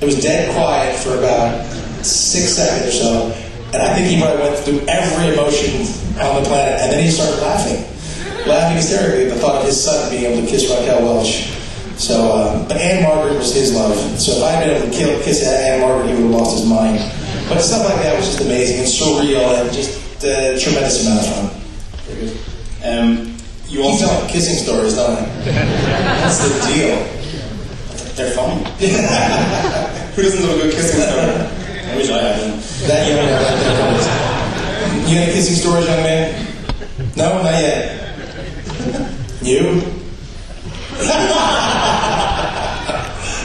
[0.00, 1.64] It was dead quiet for about
[2.04, 3.32] six seconds or so,
[3.72, 7.10] and I think he probably went through every emotion on the planet, and then he
[7.10, 7.82] started laughing,
[8.46, 11.50] laughing hysterically at the thought of his son being able to kiss Raquel Welch.
[11.98, 13.96] So, uh, but Ann-Margret was his love.
[14.18, 16.68] So if I had been able to kill, kiss Ann-Margret, he would have lost his
[16.68, 16.98] mind.
[17.48, 21.26] But stuff like that was just amazing and surreal and just a tremendous amount of
[21.34, 21.46] fun.
[22.06, 22.38] Very good.
[22.82, 23.36] Um,
[23.68, 25.24] you all tell kissing stories, don't I?
[25.44, 26.96] That's the deal.
[28.14, 28.58] they're fun.
[30.14, 31.54] Who doesn't love a good kissing story?
[31.90, 32.60] I wish I had one.
[32.88, 34.33] That young man, that, that comes.
[35.06, 36.46] You any kissing stories, young man?
[37.14, 38.16] No, not yet.
[39.42, 39.80] You?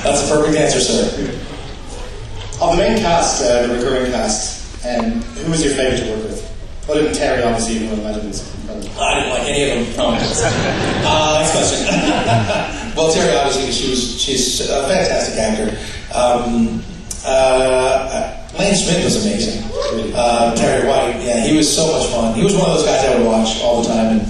[0.04, 1.04] That's a perfect answer, sir.
[2.62, 6.24] Of the main cast, uh, the recurring cast, um, who was your favourite to work
[6.30, 6.90] with?
[6.90, 9.02] Other than Teri, obviously, even though it's incredible.
[9.02, 9.98] I didn't like any of them.
[9.98, 10.08] No.
[10.16, 11.86] Uh, next question.
[12.96, 15.78] well, Teri, obviously, she was she's a fantastic actor.
[16.18, 16.82] Um,
[17.26, 19.64] uh, Lane Smith was amazing.
[20.16, 22.34] Uh, Teri White, yeah, he was so much fun.
[22.36, 24.22] He was one of those guys I would watch all the time and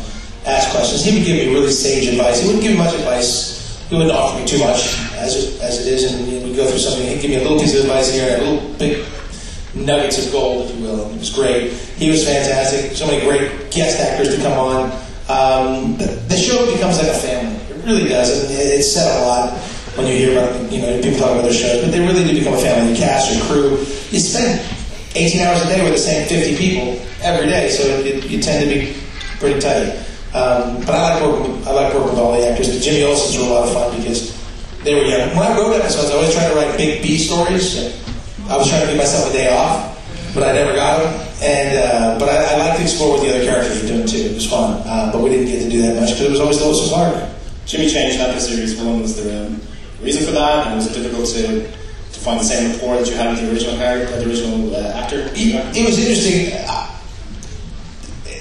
[0.45, 1.03] ask questions.
[1.03, 2.41] He would give me really sage advice.
[2.41, 3.58] He wouldn't give me much advice.
[3.89, 6.77] He wouldn't offer me too much, as it, as it is, and we'd go through
[6.77, 7.08] something.
[7.08, 9.03] He'd give me a little piece of advice here, a little big
[9.73, 11.05] nuggets of gold, if you will.
[11.05, 11.71] And It was great.
[11.97, 12.95] He was fantastic.
[12.95, 14.91] So many great guest actors to come on.
[15.29, 17.55] Um, the, show becomes like a family.
[17.69, 18.43] It really does.
[18.43, 19.53] And it- it's said a lot
[20.00, 22.34] when you hear about you know people talking about their shows, but they really do
[22.40, 22.96] become a family.
[22.96, 23.78] You cast your crew.
[24.10, 24.64] You spend
[25.16, 28.64] 18 hours a day with the same 50 people every day, so it, you tend
[28.64, 28.96] to be
[29.40, 30.00] pretty tight.
[30.32, 31.68] Um, but I like working.
[31.68, 32.72] I like working with all the actors.
[32.72, 34.32] The Jimmy Olsen's were a lot of fun because
[34.84, 35.36] they were young.
[35.36, 37.76] When I wrote episodes, I always tried to write big B stories.
[38.48, 40.00] I was trying to give myself a day off,
[40.34, 41.12] but I never got them.
[41.44, 44.32] And uh, but I, I like to explore what the other characters were doing too.
[44.32, 46.40] It was fun, uh, but we didn't get to do that much because it was
[46.40, 47.30] always Lois and Clark.
[47.66, 49.02] Jimmy changed after the series one.
[49.02, 49.50] Was there a
[50.02, 50.68] reason for that?
[50.68, 53.52] And was it difficult to, to find the same rapport that you had with the
[53.52, 55.30] original character, the original uh, actor?
[55.34, 57.00] It, it was interesting uh,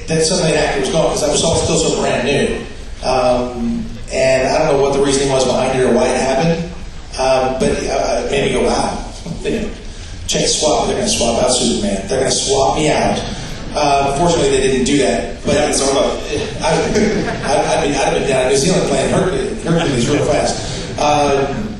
[0.07, 2.65] that suddenly an actor was gone because I was all still so brand new.
[3.07, 6.65] Um, and I don't know what the reasoning was behind it or why it happened,
[7.21, 9.05] um, but uh, it made me go, wow.
[9.43, 9.75] You know,
[10.27, 10.87] check the swap.
[10.87, 12.09] They're going to swap out Superman.
[12.09, 13.19] They're going to swap me out.
[13.77, 15.45] Uh, fortunately, they didn't do that.
[15.45, 15.93] But it's I'd,
[16.65, 20.78] I'd, I'd, be, I'd have been down in New Zealand playing Hercules, Hercules real fast.
[20.99, 21.79] Um,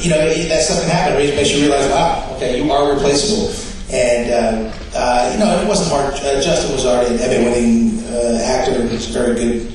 [0.00, 1.20] you know, that stuff can happen.
[1.20, 3.52] It makes you realize, wow, okay, you are replaceable.
[3.90, 6.14] And, uh, uh, you know, it wasn't hard.
[6.14, 8.86] Uh, Justin was already an Emmy-winning uh, actor.
[8.86, 9.74] He's a very good,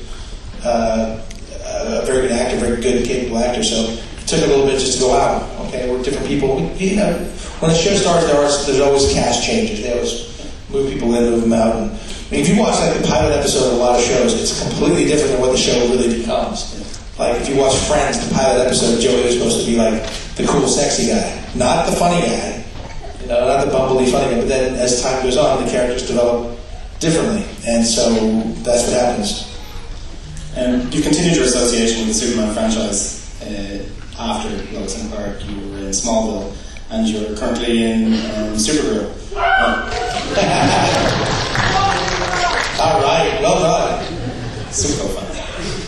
[0.64, 1.20] uh,
[1.66, 3.62] a very good actor, very good, capable actor.
[3.62, 5.42] So it took a little bit just to go out.
[5.66, 6.56] Okay, we're different people.
[6.56, 7.12] We, you know,
[7.60, 9.82] when the show starts, there are, there's always cast changes.
[9.82, 10.30] They always
[10.70, 11.76] move people in, move them out.
[11.76, 14.34] And, I mean, if you watch like the pilot episode of a lot of shows,
[14.40, 16.73] it's completely different than what the show really becomes.
[17.18, 20.02] Like if you watch Friends, the pilot episode, Joey was supposed to be like
[20.34, 22.64] the cool, sexy guy, not the funny guy.
[23.20, 24.40] You know, not the bumbly funny guy.
[24.40, 26.58] But then as time goes on, the characters develop
[26.98, 28.10] differently, and so
[28.64, 29.50] that's what happens.
[30.56, 33.84] And you continued your association with the Superman franchise uh,
[34.18, 35.44] after Lois and Clark.
[35.46, 36.52] You were in Smallville,
[36.90, 39.10] and you're currently in um, Supergirl.
[42.80, 44.72] All right, well done.
[44.72, 45.33] Super fun.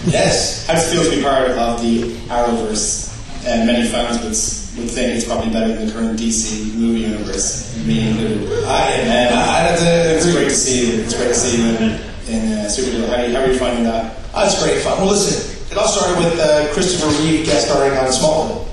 [0.07, 0.67] Yes.
[0.67, 3.13] How does it feel to be part of the Arrowverse?
[3.47, 4.35] And many fans would,
[4.83, 8.65] would think it's probably better than the current DC movie universe, me included.
[8.65, 9.33] I am.
[9.33, 9.69] Um, I
[10.17, 11.03] it's great to see you.
[11.03, 11.83] It's great to see you in,
[12.27, 13.09] in uh, Supergirl.
[13.09, 14.19] How, are you- how are you finding that?
[14.35, 14.99] Oh, it's great fun.
[14.99, 18.65] Well, listen, it all started with uh, Christopher Reeve guest starring on Smallville.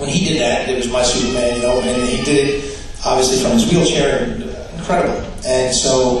[0.00, 3.38] When he did that, it was my Superman, you know, and he did it obviously
[3.42, 5.20] from his wheelchair, and, uh, incredible.
[5.46, 6.20] And so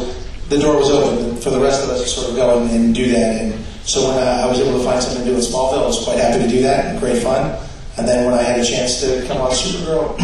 [0.50, 2.94] the door was open for the rest of us to sort of go and, and
[2.94, 3.40] do that.
[3.42, 3.54] And
[3.86, 6.02] so when uh, I was able to find something to do in Smallville, I was
[6.04, 7.56] quite happy to do that, great fun.
[7.96, 10.18] And then when I had a chance to come on Supergirl,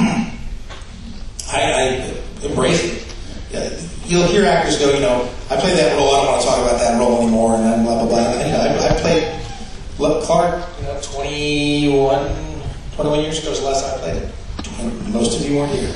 [1.49, 3.15] I, I embraced it.
[3.51, 3.71] Yeah,
[4.05, 6.59] You'll hear actors go, you know, I played that role, I don't want to talk
[6.59, 8.33] about that role anymore, and then blah, blah, blah.
[8.35, 9.41] And, you know, I, I played
[9.99, 12.61] look, Clark, you know, 21,
[12.97, 14.35] 21 years ago was the last time I played it.
[15.05, 15.95] 20, most of you weren't here.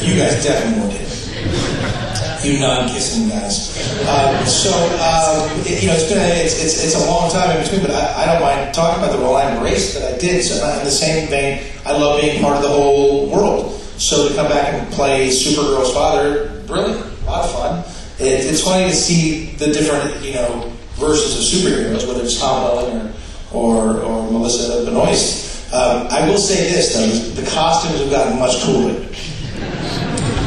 [0.00, 2.04] You guys definitely weren't here.
[2.42, 3.74] You non-kissing guys.
[4.06, 4.70] Um, so,
[5.02, 7.82] um, it, you know, it's been a, it's, it's, it's a long time in between,
[7.82, 9.34] but I, I don't mind talking about the role.
[9.36, 10.44] I embraced that I did.
[10.44, 13.74] So, in the same vein, I love being part of the whole world.
[13.98, 17.78] So to come back and play Supergirl's father, brilliant, a lot of fun.
[18.24, 22.62] It, it's funny to see the different, you know, versions of superheroes, whether it's Tom
[22.62, 23.12] Welling
[23.52, 25.72] or, or, or Melissa Benoist.
[25.74, 28.94] Um, I will say this though, the costumes have gotten much cooler.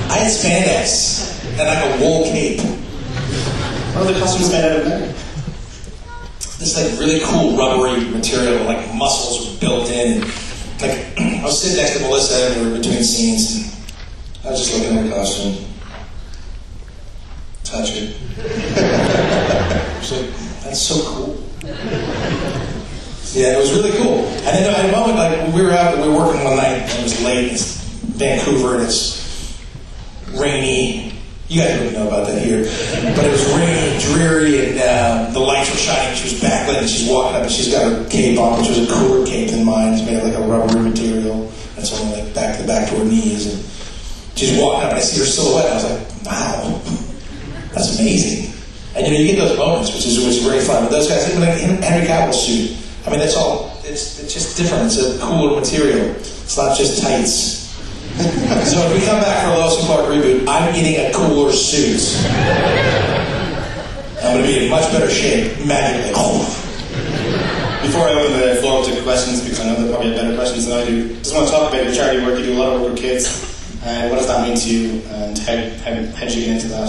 [0.09, 2.59] I had spandex and like a wool cape.
[3.93, 5.01] What are the costumes made out of then?
[6.59, 10.21] This like really cool rubbery material, like muscles were built in.
[10.79, 13.73] Like I was sitting next to Melissa and we were between scenes,
[14.37, 15.65] and I was just looking at her costume,
[17.63, 18.15] touch it.
[20.63, 21.37] "That's so cool."
[23.33, 24.25] Yeah, it was really cool.
[24.27, 26.99] And then at a moment, like we were out, we were working one night, and
[26.99, 27.51] it was late.
[27.51, 27.77] It's
[28.17, 29.57] Vancouver, and it's
[30.33, 31.13] rainy.
[31.51, 32.63] You guys wouldn't know about that here,
[33.11, 36.15] but it was rainy, dreary, and uh, the lights were shining.
[36.15, 38.79] She was backlit, and she's walking up, and she's got her cape on, which was
[38.79, 39.91] a cooler cape than mine.
[39.91, 41.51] It's made of like a rubbery material.
[41.75, 43.59] That's only like back to back to her knees, and
[44.39, 45.65] she's walking up, and I see her silhouette.
[45.65, 46.81] And I was like, wow,
[47.75, 48.55] that's amazing.
[48.95, 50.85] And you know, you get those moments, which is which is very fun.
[50.85, 52.79] But those guys, even like Henry Cavill's suit.
[53.05, 53.75] I mean, that's all.
[53.83, 54.85] It's it's just different.
[54.85, 56.15] It's a cooler material.
[56.15, 57.60] It's not just tights.
[58.65, 61.51] So if we come back for a Lois and Clark reboot, I'm getting a cooler
[61.51, 62.01] suit.
[64.21, 66.13] I'm going to be in much better shape, magically.
[67.81, 70.67] Before I open the floor to questions, because I know there probably have better questions
[70.67, 72.37] than I do, just want to talk about your charity work.
[72.39, 73.25] You do a lot of work with kids.
[73.83, 76.67] Uh, what does that mean to you, and how, how, how did you get into
[76.67, 76.87] that?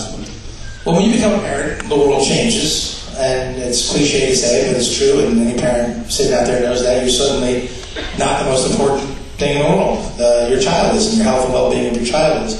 [0.84, 3.00] Well, when you become a parent, the world changes.
[3.14, 5.20] And it's cliche to say, but it's true.
[5.20, 7.68] And any parent sitting out there knows that you're suddenly
[8.18, 9.11] not the most important
[9.42, 10.20] thing in the world.
[10.20, 12.54] Uh, your child is, and your health and well-being of your child is.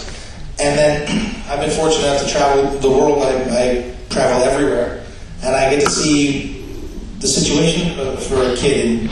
[0.59, 3.23] And then I've been fortunate enough to travel the world.
[3.23, 5.05] I, I travel everywhere,
[5.43, 6.65] and I get to see
[7.21, 7.95] the situation
[8.29, 9.11] for a kid in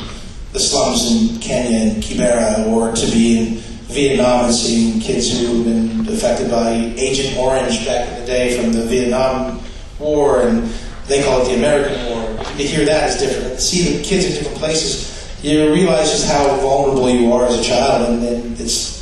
[0.53, 3.55] the slums in Kenya and Kibera, or to be in
[3.95, 8.61] Vietnam and seeing kids who have been affected by Agent Orange back in the day
[8.61, 9.61] from the Vietnam
[9.99, 10.69] War, and
[11.07, 12.45] they call it the American War.
[12.45, 13.55] To hear that is different.
[13.55, 15.10] To see the kids in different places,
[15.43, 19.01] you realize just how vulnerable you are as a child, and, and it's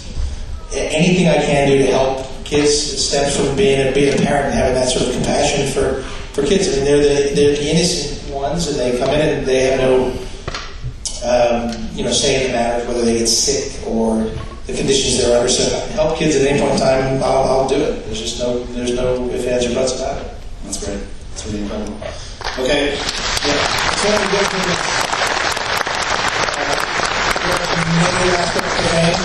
[0.72, 4.54] anything I can do to help kids stems from being a, being a parent and
[4.54, 6.68] having that sort of compassion for, for kids.
[6.68, 9.80] I mean, they're the, they're the innocent ones, and they come in and they have
[9.80, 10.12] no,
[11.24, 14.22] um, you know, say in the matter of whether they get sick or
[14.66, 15.48] the conditions they're under.
[15.48, 18.04] So help kids at any point in time, I'll, I'll do it.
[18.04, 20.32] There's just no, there's no ifs, ands, or buts about it.
[20.64, 21.00] That's great.
[21.30, 21.96] That's really incredible.
[22.58, 22.94] Okay.
[23.46, 25.07] Yeah.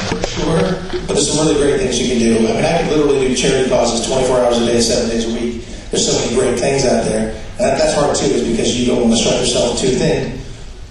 [0.09, 2.47] For sure, but there's some really great things you can do.
[2.47, 5.33] I mean, I could literally do charity causes 24 hours a day, seven days a
[5.33, 5.65] week.
[5.91, 8.87] There's so many great things out there, and that, that's hard too, is because you
[8.87, 10.39] don't want to stretch yourself too thin.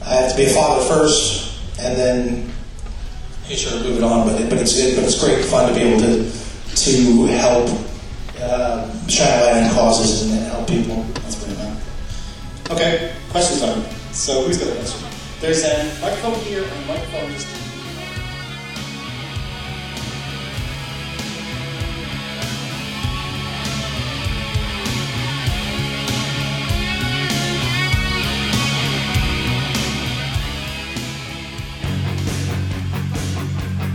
[0.04, 2.52] I have to be a father first, and then
[3.48, 4.26] you of move it on.
[4.26, 6.30] But it, but it's it, but it's great fun to be able to
[6.74, 7.68] to help
[8.40, 11.02] uh, shine a light on causes and help people.
[11.14, 11.76] That's pretty fun.
[12.70, 13.82] Okay, question time.
[14.12, 15.08] So who's got a question?
[15.40, 17.61] There's a microphone here and a microphone just.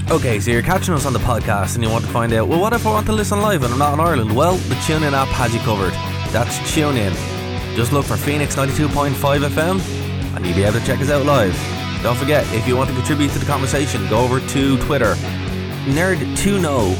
[0.10, 2.62] Okay, so you're catching us on the podcast and you want to find out, well,
[2.62, 4.34] what if I want to listen live and I'm not in Ireland?
[4.34, 5.92] Well, the TuneIn app has you covered.
[6.32, 7.14] That's TuneIn.
[7.76, 9.12] Just look for Phoenix 92.5
[9.50, 9.82] FM
[10.34, 11.54] and you'll be able to check us out live.
[12.04, 15.16] Don't forget, if you want to contribute to the conversation, go over to Twitter.
[15.88, 16.94] Nerd2know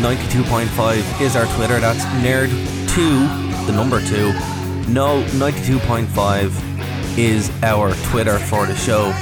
[0.00, 1.80] 92.5 is our Twitter.
[1.80, 4.32] That's Nerd2, the number 2.
[4.92, 9.12] No 92.5 is our Twitter for the show.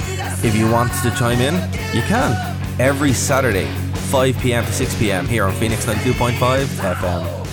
[0.46, 1.54] If you want to chime in,
[1.96, 2.53] you can.
[2.80, 3.66] Every Saturday,
[4.10, 7.44] 5 pm to 6 pm here on Phoenix 92.5 FM.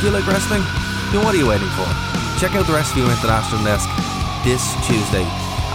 [0.00, 0.62] Do you like wrestling?
[1.12, 1.84] Then what are you waiting for?
[2.40, 3.88] Check out the Wrestling International Desk
[4.42, 5.24] this Tuesday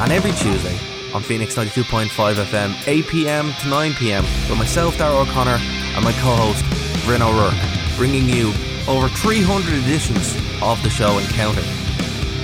[0.01, 0.75] and every Tuesday
[1.13, 6.13] on Phoenix 92.5 FM, 8 pm to 9 pm, with myself, Dara O'Connor, and my
[6.13, 6.65] co host,
[7.05, 7.53] Bryn O'Rourke,
[7.95, 8.53] bringing you
[8.87, 11.78] over 300 editions of the show and counting.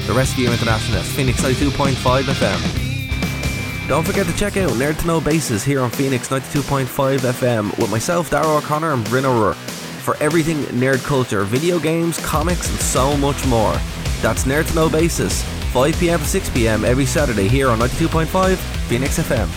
[0.07, 3.87] The Wrestling International Phoenix 92.5 FM.
[3.87, 6.85] Don't forget to check out Nerd to Know Basis here on Phoenix 92.5
[7.19, 12.69] FM with myself, Dara O'Connor, and Bryn O'Rourke for everything nerd culture, video games, comics,
[12.69, 13.73] and so much more.
[14.21, 15.41] That's Nerd to Know Basis,
[15.73, 19.49] 5 pm to 6 pm every Saturday here on 92.5 Phoenix FM.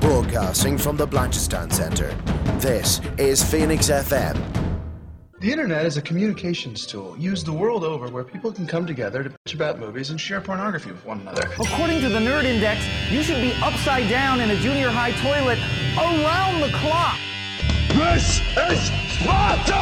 [0.00, 2.16] Broadcasting from the Blanchardstown Centre.
[2.56, 4.36] This is Phoenix FM.
[5.38, 9.22] The internet is a communications tool used the world over where people can come together
[9.22, 11.48] to bitch about movies and share pornography with one another.
[11.60, 15.60] According to the Nerd Index, you should be upside down in a junior high toilet
[15.96, 17.16] around the clock.
[17.90, 19.78] This is Sparta!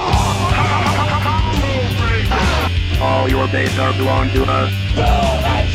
[3.03, 5.66] All your days are belong to us.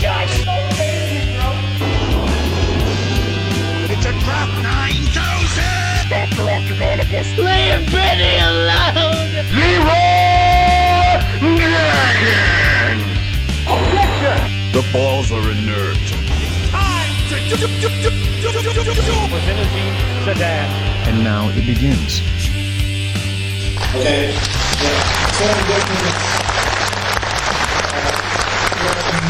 [6.12, 6.12] 9000!
[6.12, 7.08] That's electromagnetic.
[7.38, 9.32] Leave Benny alone!
[9.56, 10.12] Leroy
[11.58, 12.34] Jenkins!
[14.74, 15.98] The balls are inert.
[21.08, 22.22] And now it begins.
[23.96, 24.32] Okay.
[24.32, 25.00] Yeah.
[25.32, 26.20] So let me go through this.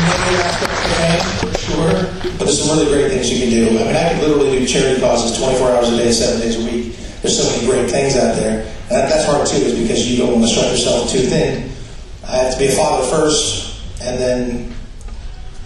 [0.02, 1.94] Many aspects of fame, for sure,
[2.38, 3.80] but there's some really great things you can do.
[3.80, 6.66] I mean, I could literally do charity causes 24 hours a day, seven days a
[6.66, 6.96] week.
[7.22, 10.18] There's so many great things out there, and that, that's hard too, is because you
[10.18, 11.70] don't want to stretch yourself too thin.
[12.26, 14.74] I have to be a father first, and then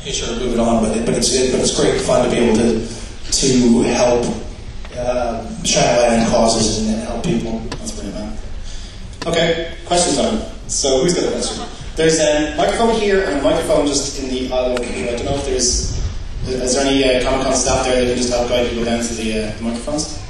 [0.04, 0.84] you of move it on.
[0.84, 2.88] But it, but it's it, but it's great fun to be able to
[3.32, 4.26] to help
[4.96, 7.60] uh, shine a light on causes and, help people.
[7.78, 8.38] That's brilliant, man.
[9.26, 10.41] Okay, question time.
[10.68, 11.84] So who's got a question?
[11.96, 14.74] There's a microphone here and a microphone just in the aisle.
[14.74, 15.96] I don't know if there's.
[16.46, 19.02] Is there any uh, Comic Con staff there that can just help guide people down
[19.02, 20.22] to the, uh, the microphones?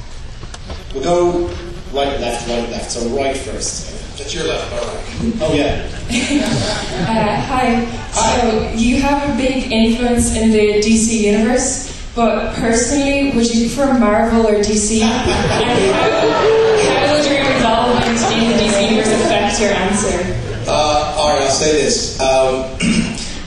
[0.93, 1.47] We'll go
[1.91, 2.91] right, left, right, left.
[2.91, 3.91] So right first.
[4.17, 5.33] That's your left, all right.
[5.41, 5.91] Oh yeah.
[6.95, 7.85] Uh, hi.
[8.11, 13.97] So you have a big influence in the DC universe, but personally, would you prefer
[13.99, 15.01] Marvel or DC?
[15.01, 20.54] and how, how would your involvement in the DC universe affect your answer?
[20.67, 22.19] Uh, all right, I'll say this.
[22.19, 22.63] Um,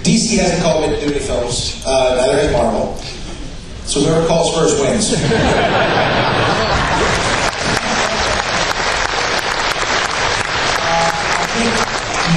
[0.06, 1.82] DC hasn't called me to do any films.
[1.84, 2.94] Uh, neither has Marvel.
[3.84, 5.10] So whoever calls first wins.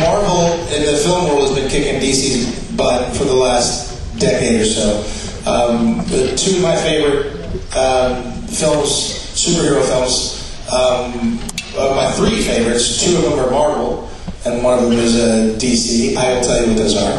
[0.02, 4.66] Marvel in the film world has been kicking DC's butt for the last decade or
[4.66, 4.98] so.
[5.46, 7.36] Um, the two of my favorite
[7.76, 8.90] um, films,
[9.38, 10.42] superhero films,
[10.74, 11.40] um,
[11.78, 14.10] uh, my three favorites, two of them are Marvel,
[14.46, 16.16] and one of them is uh, DC.
[16.16, 17.18] I will tell you what those are.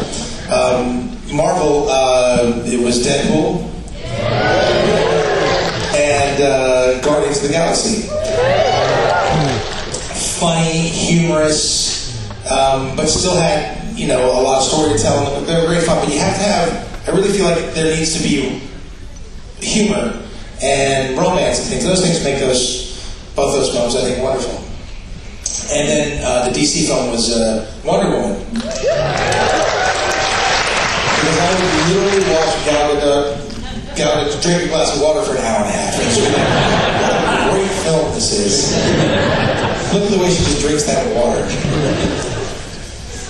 [0.51, 3.63] Um, Marvel, uh, it was Deadpool
[5.95, 8.07] and uh, Guardians of the Galaxy.
[10.39, 12.19] Funny, humorous,
[12.51, 15.25] um, but still had you know a lot of storytelling.
[15.25, 17.07] But They were great fun, but you have to have.
[17.07, 18.61] I really feel like there needs to be
[19.59, 20.21] humor
[20.61, 21.85] and romance and things.
[21.85, 22.83] Those things make those
[23.35, 24.62] both those films, I think, wonderful.
[25.71, 28.43] And then uh, the DC film was uh, Wonder Woman.
[31.23, 35.31] Because I would literally watch Gal Gadot, Gal Gadot drink a glass of water for
[35.31, 35.95] an hour and a half.
[35.95, 36.35] It's really,
[36.99, 38.75] what a great film this is.
[39.93, 41.47] Look at the way she just drinks that water.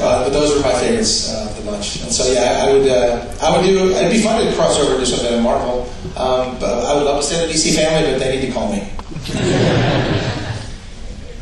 [0.01, 2.01] Uh, but those were my favorites uh, of the bunch.
[2.01, 3.91] And so yeah, I would uh, I would do.
[3.91, 5.87] It'd be fun to cross over and do something in Marvel.
[6.17, 8.51] Um, but I would love to stay in the DC family, but they need to
[8.51, 8.79] call me.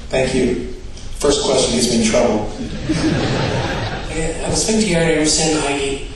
[0.10, 0.71] Thank you.
[1.22, 2.50] First question gets me in trouble.
[4.10, 6.08] I was thinking to you earlier, saying how you,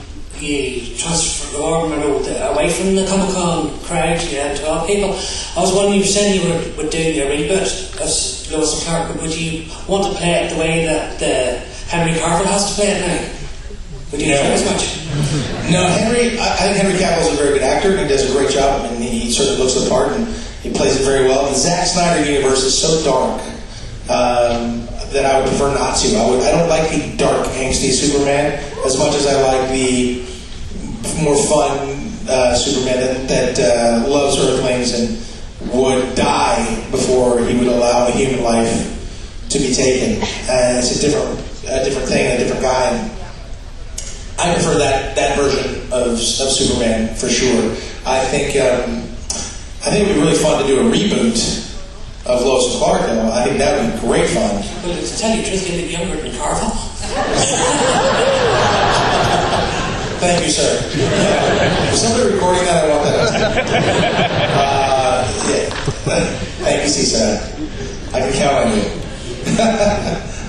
[0.42, 5.10] you transformed away from the Comic Con crowd you had to all people.
[5.54, 8.82] I was wondering, you were saying you were, would do a reboot of Lois and
[8.82, 12.70] Clark, but would you want to play it the way that the Henry Cavill has
[12.70, 13.30] to play it now?
[14.10, 14.40] Would you No.
[14.42, 15.70] enjoy as much?
[15.70, 16.36] No, Henry.
[16.40, 17.92] I, I think Henry Cavill is a very good actor.
[17.92, 20.26] and He does a great job, I and he, he certainly looks the part, and
[20.66, 21.46] he plays it very well.
[21.46, 23.40] The Zack Snyder universe is so dark
[24.08, 24.86] um,
[25.16, 26.16] that I would prefer not to.
[26.16, 26.42] I would.
[26.42, 30.20] I don't like the dark, angsty Superman as much as I like the
[31.24, 37.68] more fun uh, Superman that, that uh, loves Earthlings and would die before he would
[37.68, 40.22] allow a human life to be taken.
[40.50, 42.90] And it's a different, a different thing, a different guy.
[42.90, 43.10] And
[44.38, 47.72] I prefer that, that version of, of Superman for sure.
[48.04, 49.08] I think um,
[49.80, 51.65] I think it would be really fun to do a reboot
[52.26, 53.06] of Lois and Clark.
[53.06, 54.62] Though I think that would be great fun.
[54.84, 56.72] Well, to tell you the truth, you're younger than Cavill.
[60.18, 60.90] Thank you, sir.
[60.96, 61.92] Yeah.
[61.92, 62.84] Somebody recording that?
[62.84, 64.36] I want that.
[64.56, 65.68] Uh, yeah.
[66.64, 67.38] Thank you, Cesar.
[68.14, 69.06] I can count on you.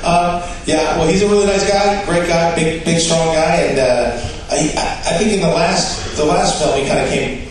[0.04, 3.78] uh, yeah, well, he's a really nice guy, great guy, big, big, strong guy, and
[3.78, 4.18] uh,
[4.50, 4.74] I,
[5.06, 7.48] I think in the last, the last film, he kind of came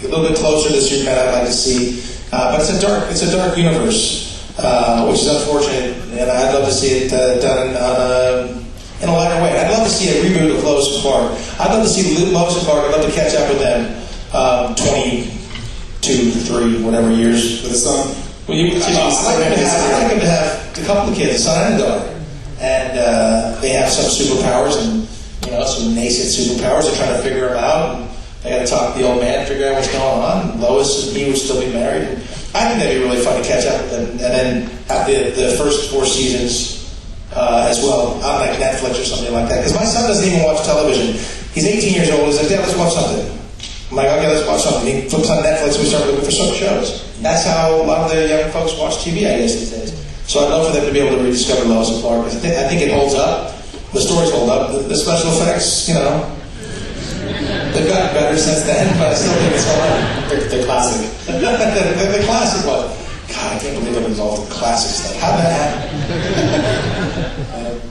[0.00, 1.28] a little bit closer to Superman.
[1.28, 2.00] I'd like to see,
[2.32, 6.54] uh, but it's a dark, it's a dark universe, uh, which is unfortunate, and I'd
[6.54, 8.60] love to see it uh, done on a
[9.02, 9.58] in a lighter way.
[9.58, 11.32] I'd love to see a reboot of Lois and Clark.
[11.58, 12.84] I'd love to see Lois and Clark.
[12.84, 13.96] I'd love to catch up with them
[14.34, 17.62] um, 22, 3, whatever years.
[17.62, 18.14] With a son.
[18.46, 21.16] Well, you, I'd, like them to have, I'd like them to have a couple of
[21.16, 22.24] kids, a son and a daughter.
[22.60, 25.08] And uh, they have some superpowers and,
[25.46, 26.84] you know, some nascent superpowers.
[26.84, 27.96] They're trying to figure them out.
[27.96, 28.09] And
[28.42, 30.50] they got to talk to the old man, figure out what's going on.
[30.50, 32.08] And Lois and he would still be married.
[32.56, 34.10] I think that'd be really fun to catch up with them.
[34.10, 34.46] And then
[34.88, 36.80] have the, the first four seasons
[37.32, 39.60] uh, as well on like Netflix or something like that.
[39.60, 41.14] Because my son doesn't even watch television.
[41.52, 42.26] He's 18 years old.
[42.26, 43.28] He's like, Dad, let's watch something.
[43.90, 44.86] I'm like, okay, let's watch something.
[44.86, 45.78] He flips on Netflix.
[45.78, 47.06] We start looking for some shows.
[47.20, 49.92] That's how a lot of the young folks watch TV, I guess these days.
[50.30, 52.26] So I'd love for them to be able to rediscover Lois and Clark.
[52.26, 53.52] I think, I think it holds up.
[53.92, 54.72] The stories hold up.
[54.72, 56.39] The, the special effects, you know,
[57.72, 60.28] they've gotten better since then, but I still think it's fun.
[60.28, 61.10] They're, they're classic.
[61.26, 62.88] they're, they're the classic one.
[63.28, 65.16] God, I can't believe I'm involved in classic stuff.
[65.20, 66.20] How'd that happen?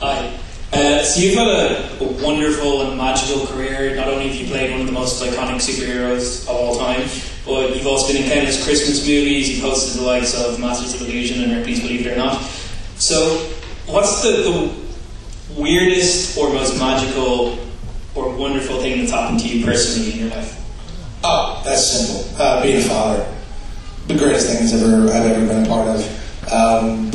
[0.00, 0.38] Hi.
[0.72, 3.94] Uh, so you've had a, a wonderful and magical career.
[3.94, 7.08] Not only have you played one of the most iconic superheroes of all time,
[7.46, 9.48] but you've also been in countless Christmas movies.
[9.48, 12.42] You've hosted the likes of Masters of Illusion and Ripley's Believe It or Not.
[12.96, 13.38] So,
[13.86, 14.74] what's the, the
[15.54, 17.58] weirdest or most magical
[18.14, 20.60] or wonderful thing that's happened to you personally in your life?
[21.24, 22.40] Oh, that's simple.
[22.40, 23.26] Uh, being a father,
[24.06, 26.52] the greatest thing I've ever I've ever been a part of.
[26.52, 27.10] Um,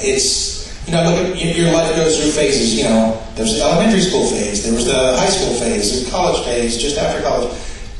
[0.00, 2.76] it's you know, look at your life goes through phases.
[2.76, 6.42] You know, there's the elementary school phase, there was the high school phase, the college
[6.44, 7.52] phase, just after college,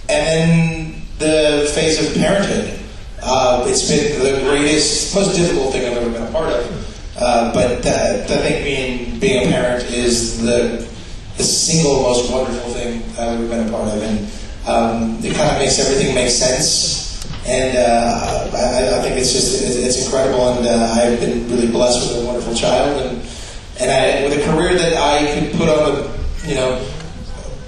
[0.09, 2.81] and then the phase of parenthood.
[3.21, 7.15] Uh, it's been the greatest, most difficult thing I've ever been a part of.
[7.19, 10.88] Uh, but I think being being a parent is the
[11.39, 14.19] the single most wonderful thing I've been a part of, and
[14.67, 17.07] um, it kind of makes everything make sense.
[17.47, 21.71] And uh, I, I, think it's just it's, it's incredible, and uh, I've been really
[21.71, 23.23] blessed with a wonderful child, and
[23.81, 26.77] and I, with a career that I could put on the you know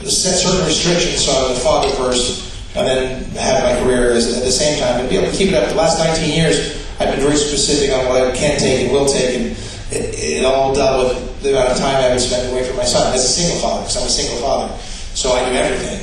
[0.04, 1.24] set certain restrictions.
[1.24, 5.08] So I was father first, and then have my career at the same time, and
[5.08, 5.68] be able to keep it up.
[5.70, 9.06] The last 19 years, I've been very specific on what I can take and will
[9.06, 9.46] take, and
[9.94, 12.84] it, it all dealt with the amount of time I would spend away from my
[12.84, 14.76] son as a single father, because I'm a single father,
[15.14, 16.00] so I do everything.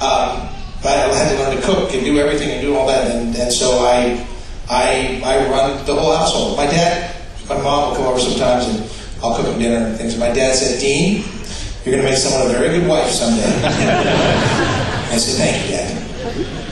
[0.00, 0.48] Um,
[0.82, 3.34] but I had to learn to cook and do everything and do all that, and,
[3.36, 4.26] and so I,
[4.68, 6.56] I, I run the whole household.
[6.56, 7.16] My dad,
[7.48, 8.90] my mom will come over sometimes, and
[9.22, 10.12] I'll cook him dinner and things.
[10.12, 11.24] And my dad said, Dean,
[11.84, 13.44] you're going to make someone a very good wife someday.
[15.08, 16.04] I said, thank you, Dad.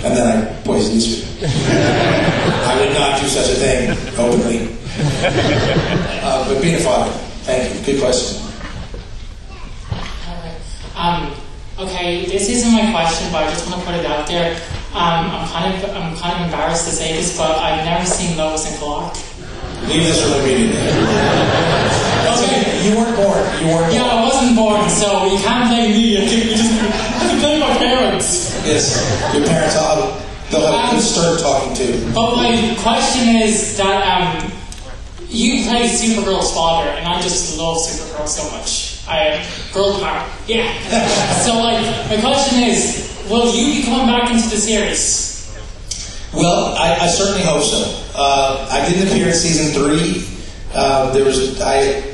[0.04, 1.48] And then I poisoned his food.
[1.48, 4.76] I would not do such a thing openly.
[6.24, 7.12] Uh, but being a father,
[7.52, 7.94] thank you.
[7.94, 8.42] Good question.
[10.96, 11.34] Um,
[11.78, 14.54] okay, this isn't my question, but I just want to put it out there.
[14.92, 18.36] Um, I'm kind of I'm kind of embarrassed to say this, but I've never seen
[18.36, 19.14] Lois and Clark.
[19.88, 20.78] Leave this room immediately.
[22.28, 22.86] okay.
[22.86, 23.42] You weren't born.
[23.58, 23.92] You weren't.
[23.92, 26.12] Yeah, I wasn't born, so you can't blame me.
[26.22, 28.54] You can, just you can blame my parents.
[28.64, 29.00] Yes,
[29.34, 29.74] your parents.
[29.74, 32.12] I'll, they'll have a good start talking to.
[32.14, 34.52] But my question is that um,
[35.32, 39.02] you play Supergirl's father, and I just love Supergirl so much.
[39.08, 40.70] I am girl power, yeah.
[41.44, 45.32] so like, my question is, will you be coming back into the series?
[46.34, 48.04] Well, I, I certainly hope so.
[48.14, 50.28] Uh, I didn't appear in season three.
[50.74, 52.04] Uh, there was I.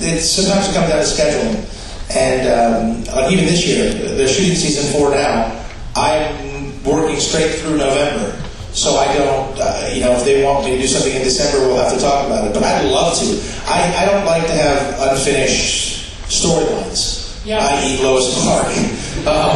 [0.00, 5.10] It sometimes comes down to scheduling, and um, even this year, they're shooting season four
[5.10, 5.64] now.
[5.94, 8.41] I'm working straight through November,
[8.72, 9.58] so I don't.
[9.58, 12.00] Uh, you know, if they want me to do something in December, we'll have to
[12.00, 12.54] talk about it.
[12.54, 13.26] But I'd love to.
[13.68, 17.44] I, I don't like to have unfinished storylines.
[17.44, 17.58] Yeah.
[17.58, 18.72] I.e., Lois and Clark.
[19.22, 19.54] Um,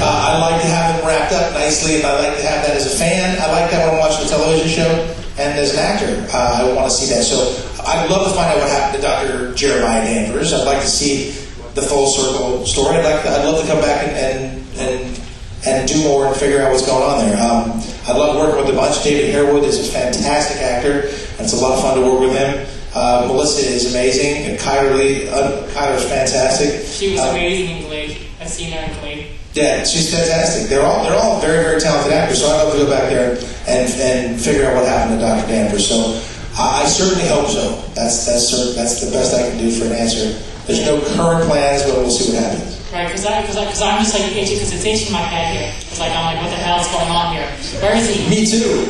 [0.00, 2.74] uh, I like to have them wrapped up nicely, and I like to have that
[2.74, 3.36] as a fan.
[3.38, 4.88] I like that when I'm watching a television show,
[5.36, 7.22] and as an actor, uh, I want to see that.
[7.22, 7.36] So
[7.84, 9.52] I'd love to find out what happened to Dr.
[9.52, 10.54] Jeremiah Danvers.
[10.54, 11.32] I'd like to see
[11.74, 12.96] the full circle story.
[12.96, 15.20] I'd, like to, I'd love to come back and, and, and,
[15.66, 17.36] and do more and figure out what's going on there.
[17.44, 19.02] Um, I love working with a bunch.
[19.02, 22.36] David Harewood is a fantastic actor, and it's a lot of fun to work with
[22.36, 22.66] him.
[22.94, 24.44] Uh, Melissa is amazing.
[24.50, 26.84] And Chyler Leigh, uh, Chyler's fantastic.
[26.86, 28.18] She was Um, amazing in Glee.
[28.40, 29.26] I've seen her in Glee.
[29.54, 30.68] yeah, she's fantastic.
[30.68, 32.40] They're all they're all very very talented actors.
[32.40, 35.48] So I'd love to go back there and and figure out what happened to Dr.
[35.48, 35.88] Danvers.
[35.88, 36.20] So
[36.58, 37.82] I, I certainly hope so.
[37.94, 40.38] That's that's that's the best I can do for an answer.
[40.66, 42.73] There's no current plans, but we'll see what happens.
[42.94, 45.50] Right, because I, cause I, cause I'm just like itchy, because it's itching my head
[45.50, 45.74] here.
[45.90, 47.42] It's like, I'm like, what the hell is going on here?
[47.82, 48.22] Where is he?
[48.30, 48.86] Me too.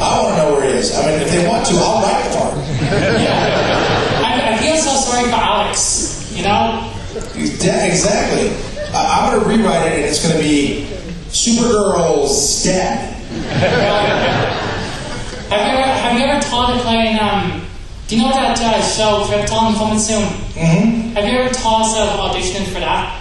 [0.00, 0.96] I want to know where he is.
[0.96, 2.56] I mean, if they want to, I'll write the part.
[4.24, 6.88] I, I feel so sorry for Alex, you know?
[7.36, 8.56] Yeah, exactly.
[8.96, 10.88] I, I'm going to rewrite it, and it's going to be
[11.28, 13.12] Supergirl's dad.
[15.52, 17.68] Have you ever, have you ever thought of playing, um,
[18.08, 20.24] do you know that uh, show, Krypton, coming soon?
[20.56, 21.12] Mm-hmm.
[21.20, 23.18] Have you ever thought of auditioning for that?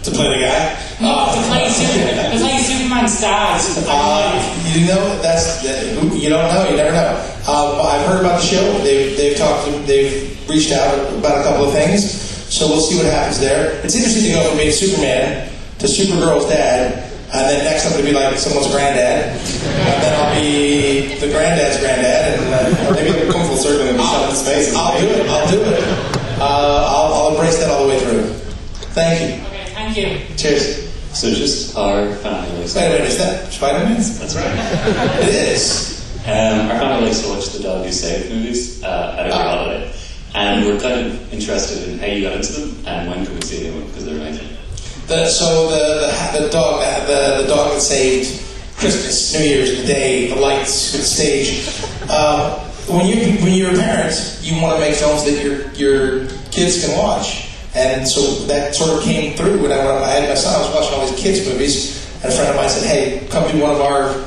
[0.00, 0.74] To play the guy.
[1.00, 3.60] No, to play, Super, to play Superman's dad.
[3.86, 4.34] Uh,
[4.74, 5.84] you know that's that,
[6.16, 6.68] you don't know.
[6.68, 7.14] You never know.
[7.46, 8.64] Um, I've heard about the show.
[8.82, 9.68] They've they've talked.
[9.86, 12.10] They've reached out about a couple of things.
[12.50, 13.78] So we'll see what happens there.
[13.84, 18.04] It's interesting to go from being Superman to Supergirl's dad, and then next I'm going
[18.04, 23.14] to be like someone's granddad, and then I'll be the granddad's granddad, and uh, maybe
[23.14, 24.74] it'll come full circle and be shot in space.
[24.74, 25.28] I'll do it.
[25.28, 25.78] I'll do it.
[26.40, 26.99] Uh, I'll,
[27.40, 28.34] I'll embrace that all the way through.
[28.92, 29.46] Thank you.
[29.46, 30.36] Okay, thank you.
[30.36, 30.92] Cheers.
[31.16, 32.60] So just our family.
[32.60, 33.96] Wait a minute, is that Spider-Man?
[33.96, 35.24] That's right.
[35.26, 36.04] It is.
[36.26, 39.92] Um, our family likes to watch the Dog Who Saved movies uh, at every holiday,
[40.34, 43.40] and we're kind of interested in how you got into them and when can we
[43.40, 44.48] see them because they're amazing.
[45.06, 48.44] The, so the, the the dog the the dog that saved
[48.76, 51.66] Christmas, New Year's, the day, the lights, the stage.
[52.10, 52.50] Um,
[52.86, 56.84] when you when you're a parent, you want to make films that your your kids
[56.84, 59.62] can watch, and so that sort of came through.
[59.62, 62.32] When I, when I had my son, I was watching all these kids movies, and
[62.32, 64.26] a friend of mine said, "Hey, come do one of our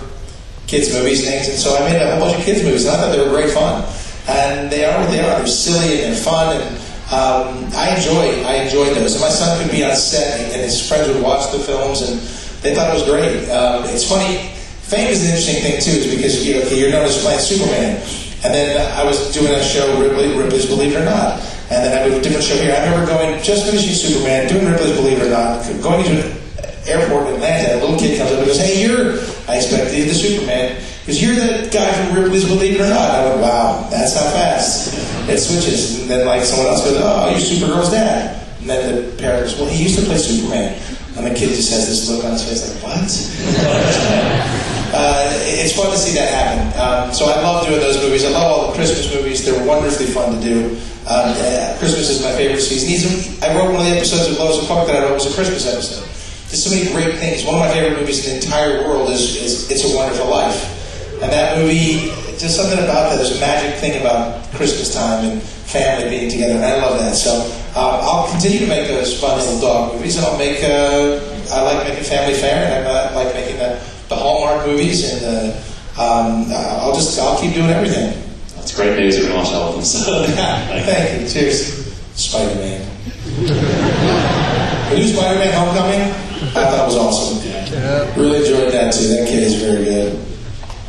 [0.68, 3.00] kids movies things." And so I made a whole bunch of kids movies, and I
[3.02, 3.84] thought they were great fun.
[4.28, 5.38] and they are what they are.
[5.40, 6.64] They're silly and they're fun, and
[7.12, 9.14] um, I enjoy I enjoy those.
[9.16, 12.20] And my son could be on set, and his friends would watch the films, and
[12.64, 13.50] they thought it was great.
[13.50, 14.50] Um, it's funny.
[14.88, 18.00] Fame is an interesting thing too, is because you know, you're known as playing Superman,
[18.44, 21.40] and then I was doing a show, Ripley, Ripley's Believe It or Not,
[21.74, 22.76] and then I did a different show here.
[22.76, 26.38] I remember going, just finishing Superman, doing Ripley's Believe It or Not, going into an
[26.86, 29.18] airport in Atlanta, and a little kid comes up and goes, "Hey, you're,"
[29.50, 33.10] I expected the Superman, because you're the guy from Ripley's Believe It or Not.
[33.10, 34.94] I went, "Wow, that's how fast
[35.28, 39.02] it switches." And then like someone else goes, "Oh, you're Supergirl's dad," and then the
[39.18, 40.78] parent goes, "Well, he used to play Superman,"
[41.18, 43.10] and the kid just has this look on his face like, "What?"
[44.94, 46.62] Uh, it's fun to see that happen.
[46.78, 48.24] Um, so I love doing those movies.
[48.24, 49.44] I love all the Christmas movies.
[49.44, 50.78] They're wonderfully fun to do.
[51.10, 52.88] Um, uh, Christmas is my favorite season.
[52.88, 53.04] These
[53.42, 55.26] are, I wrote one of the episodes of Lois and Clark that I wrote was
[55.26, 56.06] a Christmas episode.
[56.48, 57.44] There's so many great things.
[57.44, 60.62] One of my favorite movies in the entire world is, is It's a Wonderful Life.
[61.22, 63.18] And that movie, just something about that.
[63.18, 67.16] There's a magic thing about Christmas time and family being together, and I love that.
[67.16, 67.34] So
[67.74, 70.62] um, I'll continue to make those fun little dog movies, and I'll make.
[70.62, 71.18] Uh,
[71.52, 73.82] I like making Family Fare, and I like making the,
[74.14, 78.20] the Hallmark movies, and uh, um, I'll just I'll keep doing everything.
[78.56, 79.18] That's great news.
[79.18, 79.84] We're going to watch all of them.
[79.84, 80.26] So.
[80.28, 81.28] Thank you.
[81.30, 81.84] Cheers.
[82.16, 82.90] Spider Man.
[84.90, 86.02] the new Spider Man Homecoming,
[86.56, 87.50] I thought was awesome.
[87.50, 88.14] Yeah.
[88.20, 89.08] Really enjoyed that too.
[89.08, 90.20] That kid is very good.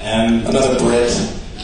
[0.00, 1.10] And Another Brit.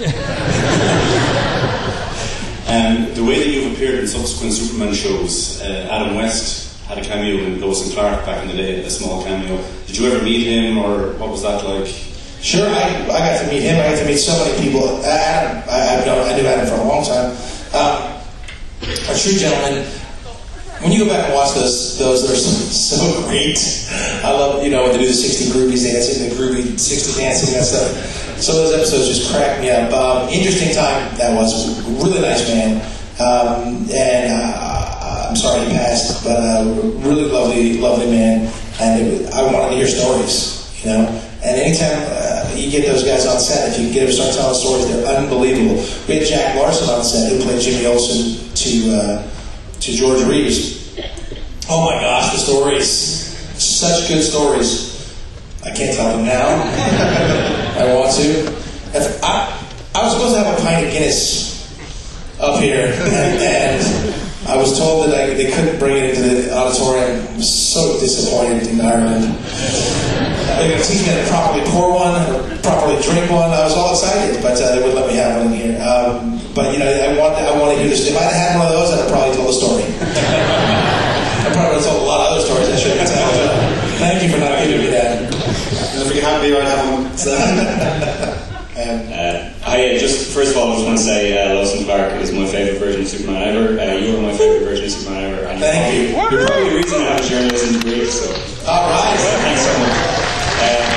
[2.66, 7.06] and the way that you've appeared in subsequent Superman shows, uh, Adam West had a
[7.06, 9.62] cameo in Lois and Clark back in the day, a small cameo.
[9.86, 11.86] Did you ever meet him, or what was that like?
[12.42, 13.78] Sure, I, I got to meet him.
[13.78, 14.82] I got to meet so many people.
[14.82, 17.30] Uh, Adam, I, known, I knew Adam for a long time.
[17.78, 18.18] Um,
[19.06, 19.86] a true gentleman.
[20.82, 23.60] When you go back and watch those, those they're so, so great.
[24.24, 27.54] I love, you know, when they do the 60 groovies dancing, the groovy 60 dancing,
[27.54, 28.40] that stuff.
[28.42, 29.92] So those episodes just crack me up.
[29.92, 31.52] Um, interesting time that was.
[31.52, 32.80] He was a really nice man.
[33.20, 34.79] Um, and uh,
[35.30, 36.64] I'm sorry he passed, but uh,
[37.06, 38.52] really lovely, lovely man.
[38.80, 41.06] And I wanted to hear stories, you know.
[41.44, 44.58] And anytime uh, you get those guys on set, if you get them start telling
[44.58, 45.76] stories, they're unbelievable.
[46.08, 49.30] We had Jack Larson on set who played Jimmy Olsen to uh,
[49.78, 50.98] to George Reeves.
[51.70, 52.90] Oh my gosh, the stories!
[53.56, 55.14] Such good stories.
[55.64, 56.58] I can't tell them now.
[57.78, 58.50] I want to.
[58.98, 59.46] If I,
[59.94, 61.70] I was supposed to have a pint of Guinness
[62.40, 66.54] up here, and, and I was told that I, they couldn't bring it into the
[66.54, 67.26] auditorium.
[67.28, 69.36] I'm so disappointed in Ireland.
[70.60, 73.48] Going to teach me how to properly pour one or properly drink one.
[73.48, 75.80] I was all excited, but uh, they wouldn't let me have one in here.
[75.80, 78.08] Um, but you know, I want I want to hear this.
[78.08, 79.84] If I'd had one of those, I'd have probably told a story.
[81.40, 83.08] I probably would have told a lot of other stories I shouldn't
[84.00, 85.32] thank you for not giving me that.
[85.32, 87.16] And if you have beer, I'd have one.
[87.16, 88.26] So.
[89.70, 92.14] I uh, just first of all, I just want to say uh, Lois and Clark
[92.20, 93.78] is my favorite version of Superman ever.
[93.78, 95.46] Uh, you are my favorite version of Superman ever.
[95.46, 96.16] And Thank you.
[96.38, 98.06] You're probably the reason I have a journalism degree.
[98.06, 98.32] So
[98.66, 99.16] All right.
[99.46, 99.96] thanks so much.
[100.62, 100.96] Uh,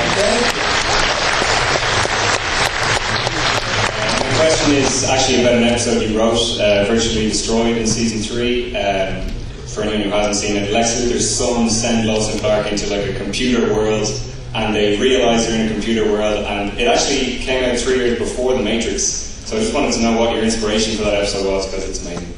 [4.24, 8.76] My question is actually about an episode you wrote, uh, Virtually Destroyed in season three.
[8.76, 9.28] Um,
[9.68, 13.08] for anyone who hasn't seen it, Lex Luthor's sons send Lois and Clark into like
[13.08, 14.06] a computer world,
[14.54, 18.18] and they realize they're in a computer world, and it actually came out three years
[18.18, 19.02] before The Matrix.
[19.02, 22.06] So I just wanted to know what your inspiration for that episode was, because it's
[22.06, 22.32] amazing.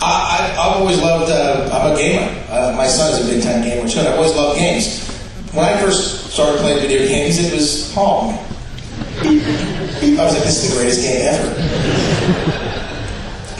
[0.00, 1.32] I, I've always loved.
[1.32, 2.28] Uh, I'm a gamer.
[2.50, 3.98] Uh, my son is a big time gamer too.
[4.00, 5.02] and I've always loved games.
[5.52, 8.38] When I first started playing video games, it was Pong.
[9.18, 11.48] I was like, this is the greatest game ever.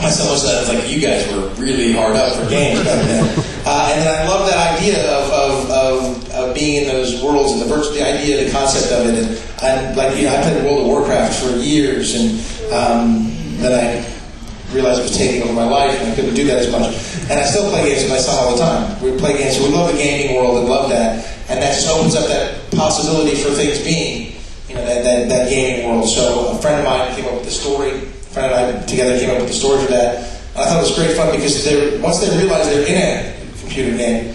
[0.02, 3.24] My son was uh, like, you guys were really hard up for games back then.
[3.64, 7.52] Uh, and then I love that idea of, of, of, of being in those worlds
[7.52, 9.14] and the virtual, the idea, the concept of it.
[9.18, 13.72] And, and like, you know, I played World of Warcraft for years, and um, then
[13.72, 14.06] I
[14.74, 16.94] realized it was taking over my life, and I couldn't do that as much.
[17.30, 19.02] And I still play games with my son all the time.
[19.02, 21.24] We play games, so we love the gaming world and love that.
[21.48, 24.34] And that just opens up that possibility for things being,
[24.68, 26.08] you know, that, that, that gaming world.
[26.08, 27.90] So a friend of mine came up with the story.
[27.90, 28.00] A
[28.34, 30.18] friend and I together came up with the story for that.
[30.56, 33.96] I thought it was great fun because they once they realized they're in a computer
[33.96, 34.34] game,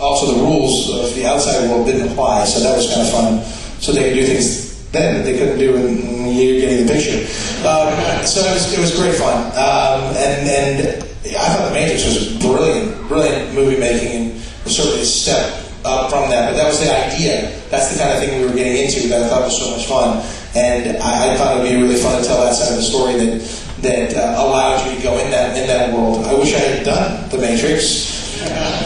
[0.00, 2.44] also the rules of the outside world didn't apply.
[2.44, 3.44] So that was kind of fun.
[3.80, 7.22] So they could do things then that they couldn't do in getting the picture.
[7.62, 7.94] Um,
[8.26, 9.52] so it was, it was great fun.
[9.54, 11.04] Um, and, and
[11.36, 16.28] I thought The Matrix was brilliant, brilliant movie making and certainly a step up from
[16.30, 16.50] that.
[16.50, 17.54] But that was the idea.
[17.70, 19.86] That's the kind of thing we were getting into that I thought was so much
[19.86, 20.24] fun.
[20.56, 22.82] And I, I thought it would be really fun to tell that side of the
[22.82, 23.40] story that
[23.80, 26.26] that uh, allowed you to go in that in that world.
[26.26, 28.18] I wish I had done The Matrix.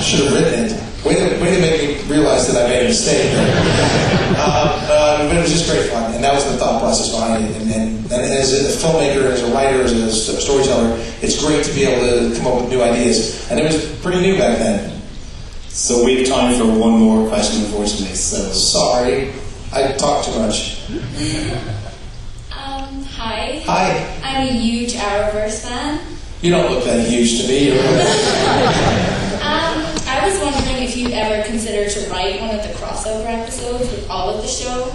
[0.02, 0.93] Should have written it.
[1.04, 3.30] Way to, way to make me realize that I made a mistake.
[3.36, 7.44] uh, uh, but it was just great fun, and that was the thought process behind
[7.44, 7.56] it.
[7.60, 11.74] And, and, and as a filmmaker, as a writer, as a storyteller, it's great to
[11.74, 13.50] be able to come up with new ideas.
[13.50, 14.94] And it was pretty new back then.
[15.68, 18.14] So we have time for one more question, unfortunately.
[18.14, 19.32] So sorry,
[19.72, 20.88] I talk too much.
[22.52, 23.60] Um, hi.
[23.66, 24.20] Hi.
[24.22, 26.00] I'm a huge Arrowverse fan.
[26.42, 27.68] You don't look that huge to me.
[27.74, 27.78] You're
[29.42, 33.90] Um, I was wondering if you'd ever consider to write one of the crossover episodes
[33.90, 34.92] with all of the show.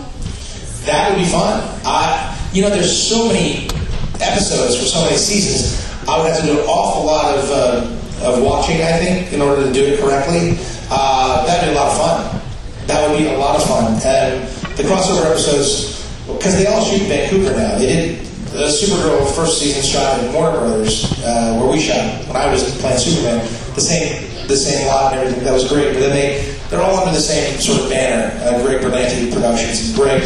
[0.89, 1.61] That would be fun.
[1.85, 3.69] I, you know, there's so many
[4.17, 5.77] episodes for so many seasons.
[6.09, 9.39] I would have to do an awful lot of, uh, of watching, I think, in
[9.39, 10.57] order to do it correctly.
[10.89, 12.41] Uh, that'd be a lot of fun.
[12.87, 14.01] That would be a lot of fun.
[14.01, 17.77] And the crossover episodes, because they all shoot in Vancouver now.
[17.77, 22.35] They did the Supergirl first season shot in Warner Brothers, uh, where we shot when
[22.35, 23.45] I was playing Superman.
[23.75, 25.43] The same, the same lot and everything.
[25.43, 25.93] That was great.
[25.93, 28.33] But then they, they're all under the same sort of banner.
[28.41, 29.85] Uh, Greg Berlanti Productions.
[29.85, 30.25] And Greg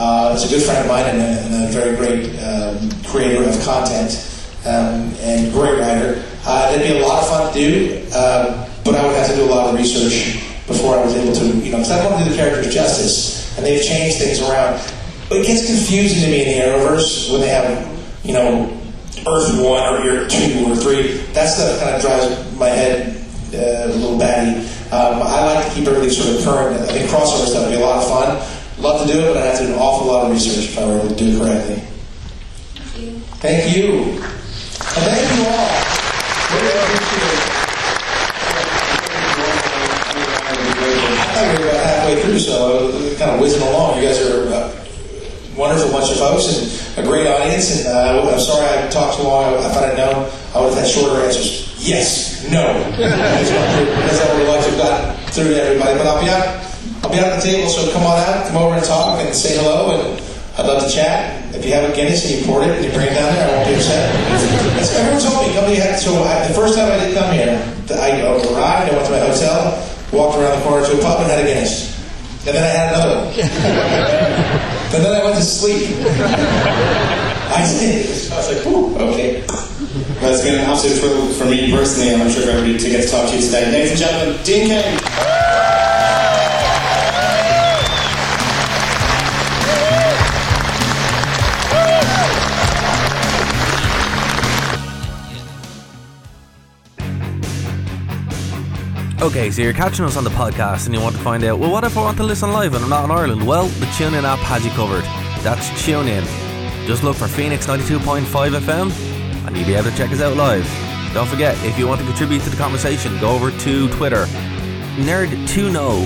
[0.00, 3.44] uh, is a good friend of mine and a, and a very great um, creator
[3.44, 4.16] of content
[4.64, 6.24] um, and great writer.
[6.46, 9.36] Uh, it'd be a lot of fun to do, uh, but I would have to
[9.36, 12.16] do a lot of research before I was able to, you know, because I want
[12.16, 14.80] to do the characters justice, and they've changed things around.
[15.28, 17.68] But it gets confusing to me in the Arrowverse when they have,
[18.24, 18.72] you know,
[19.28, 21.12] Earth 1 or Earth 2 or 3.
[21.36, 23.20] That stuff kind of drives my head
[23.52, 24.60] uh, a little batty.
[24.90, 26.80] Um, I like to keep everything sort of current.
[26.88, 28.59] I think crossover stuff would be a lot of fun.
[28.80, 30.78] Love to do it, but I'd have to do an awful lot of research if
[30.78, 31.76] I were to do it correctly.
[32.80, 33.20] Thank you.
[33.44, 33.92] Thank you.
[33.92, 35.68] And thank you all.
[36.56, 37.60] Really appreciate
[41.12, 44.00] I thought we were about halfway through, so kind of whizzing along.
[44.00, 44.72] You guys are a
[45.58, 47.84] wonderful bunch of folks and a great audience.
[47.84, 49.52] And uh, I'm sorry I talked too long.
[49.60, 51.76] If I'd known, I would have had shorter answers.
[51.86, 52.64] Yes, no.
[52.96, 55.98] That's what I would like to have gotten through to everybody.
[55.98, 56.69] But I'll be out.
[57.10, 59.34] I'll be out at the table, so come on out, come over and talk and
[59.34, 59.98] say hello.
[59.98, 60.22] And
[60.54, 61.42] I'd love to chat.
[61.50, 63.50] If you have a Guinness and you poured it and you bring it down there,
[63.50, 64.14] I won't be upset.
[64.78, 65.90] That's, everyone told me, come here.
[65.98, 67.58] So I, the first time I did come here,
[67.98, 69.74] I arrived, I went to my hotel,
[70.14, 71.98] walked around the corner to a pub and had a Guinness.
[72.46, 73.34] And then I had another one.
[74.94, 75.98] but then I went to sleep.
[77.50, 78.06] I did.
[78.30, 79.42] I was like, Ooh, okay.
[80.22, 82.86] Well, it's been an absolute thrill for me personally, and I'm sure for everybody to
[82.88, 83.66] get to talk to you today.
[83.66, 85.39] Ladies and gentlemen, Dean Cain.
[99.22, 101.70] Okay, so you're catching us on the podcast and you want to find out, well,
[101.70, 103.46] what if I want to listen live and I'm not in Ireland?
[103.46, 105.04] Well, the TuneIn app has you covered.
[105.44, 106.24] That's TuneIn.
[106.86, 108.24] Just look for Phoenix 92.5
[108.58, 108.90] FM
[109.46, 110.64] and you'll be able to check us out live.
[111.12, 114.24] Don't forget, if you want to contribute to the conversation, go over to Twitter.
[114.96, 116.02] Nerd2know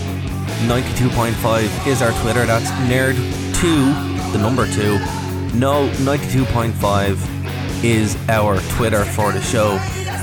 [0.67, 2.45] 92.5 is our Twitter.
[2.45, 4.99] That's Nerd2, the number 2.
[5.57, 9.79] No 92.5 is our Twitter for the show.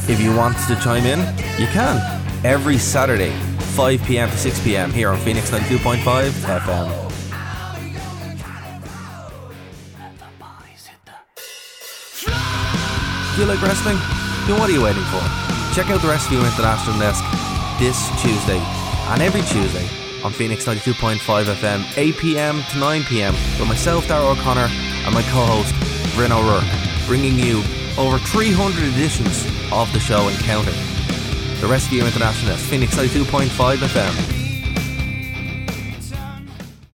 [0.09, 1.19] If you want to chime in,
[1.57, 2.20] you can.
[2.43, 3.29] Every Saturday,
[3.75, 7.11] 5 pm to 6 pm here on Phoenix 92.5 FM.
[13.35, 13.97] Do you like wrestling?
[14.47, 15.21] Then what are you waiting for?
[15.75, 17.23] Check out the Wrestling International Desk
[17.77, 19.87] this Tuesday and every Tuesday
[20.23, 25.21] on Phoenix 92.5 FM, 8 pm to 9 pm, with myself, Dara O'Connor, and my
[25.23, 25.75] co host,
[26.15, 26.65] Bryn O'Rourke,
[27.05, 27.61] bringing you
[27.99, 30.90] over 300 editions of the show and counting.
[31.61, 34.40] The Wrestling International Phoenix 92.5 FM.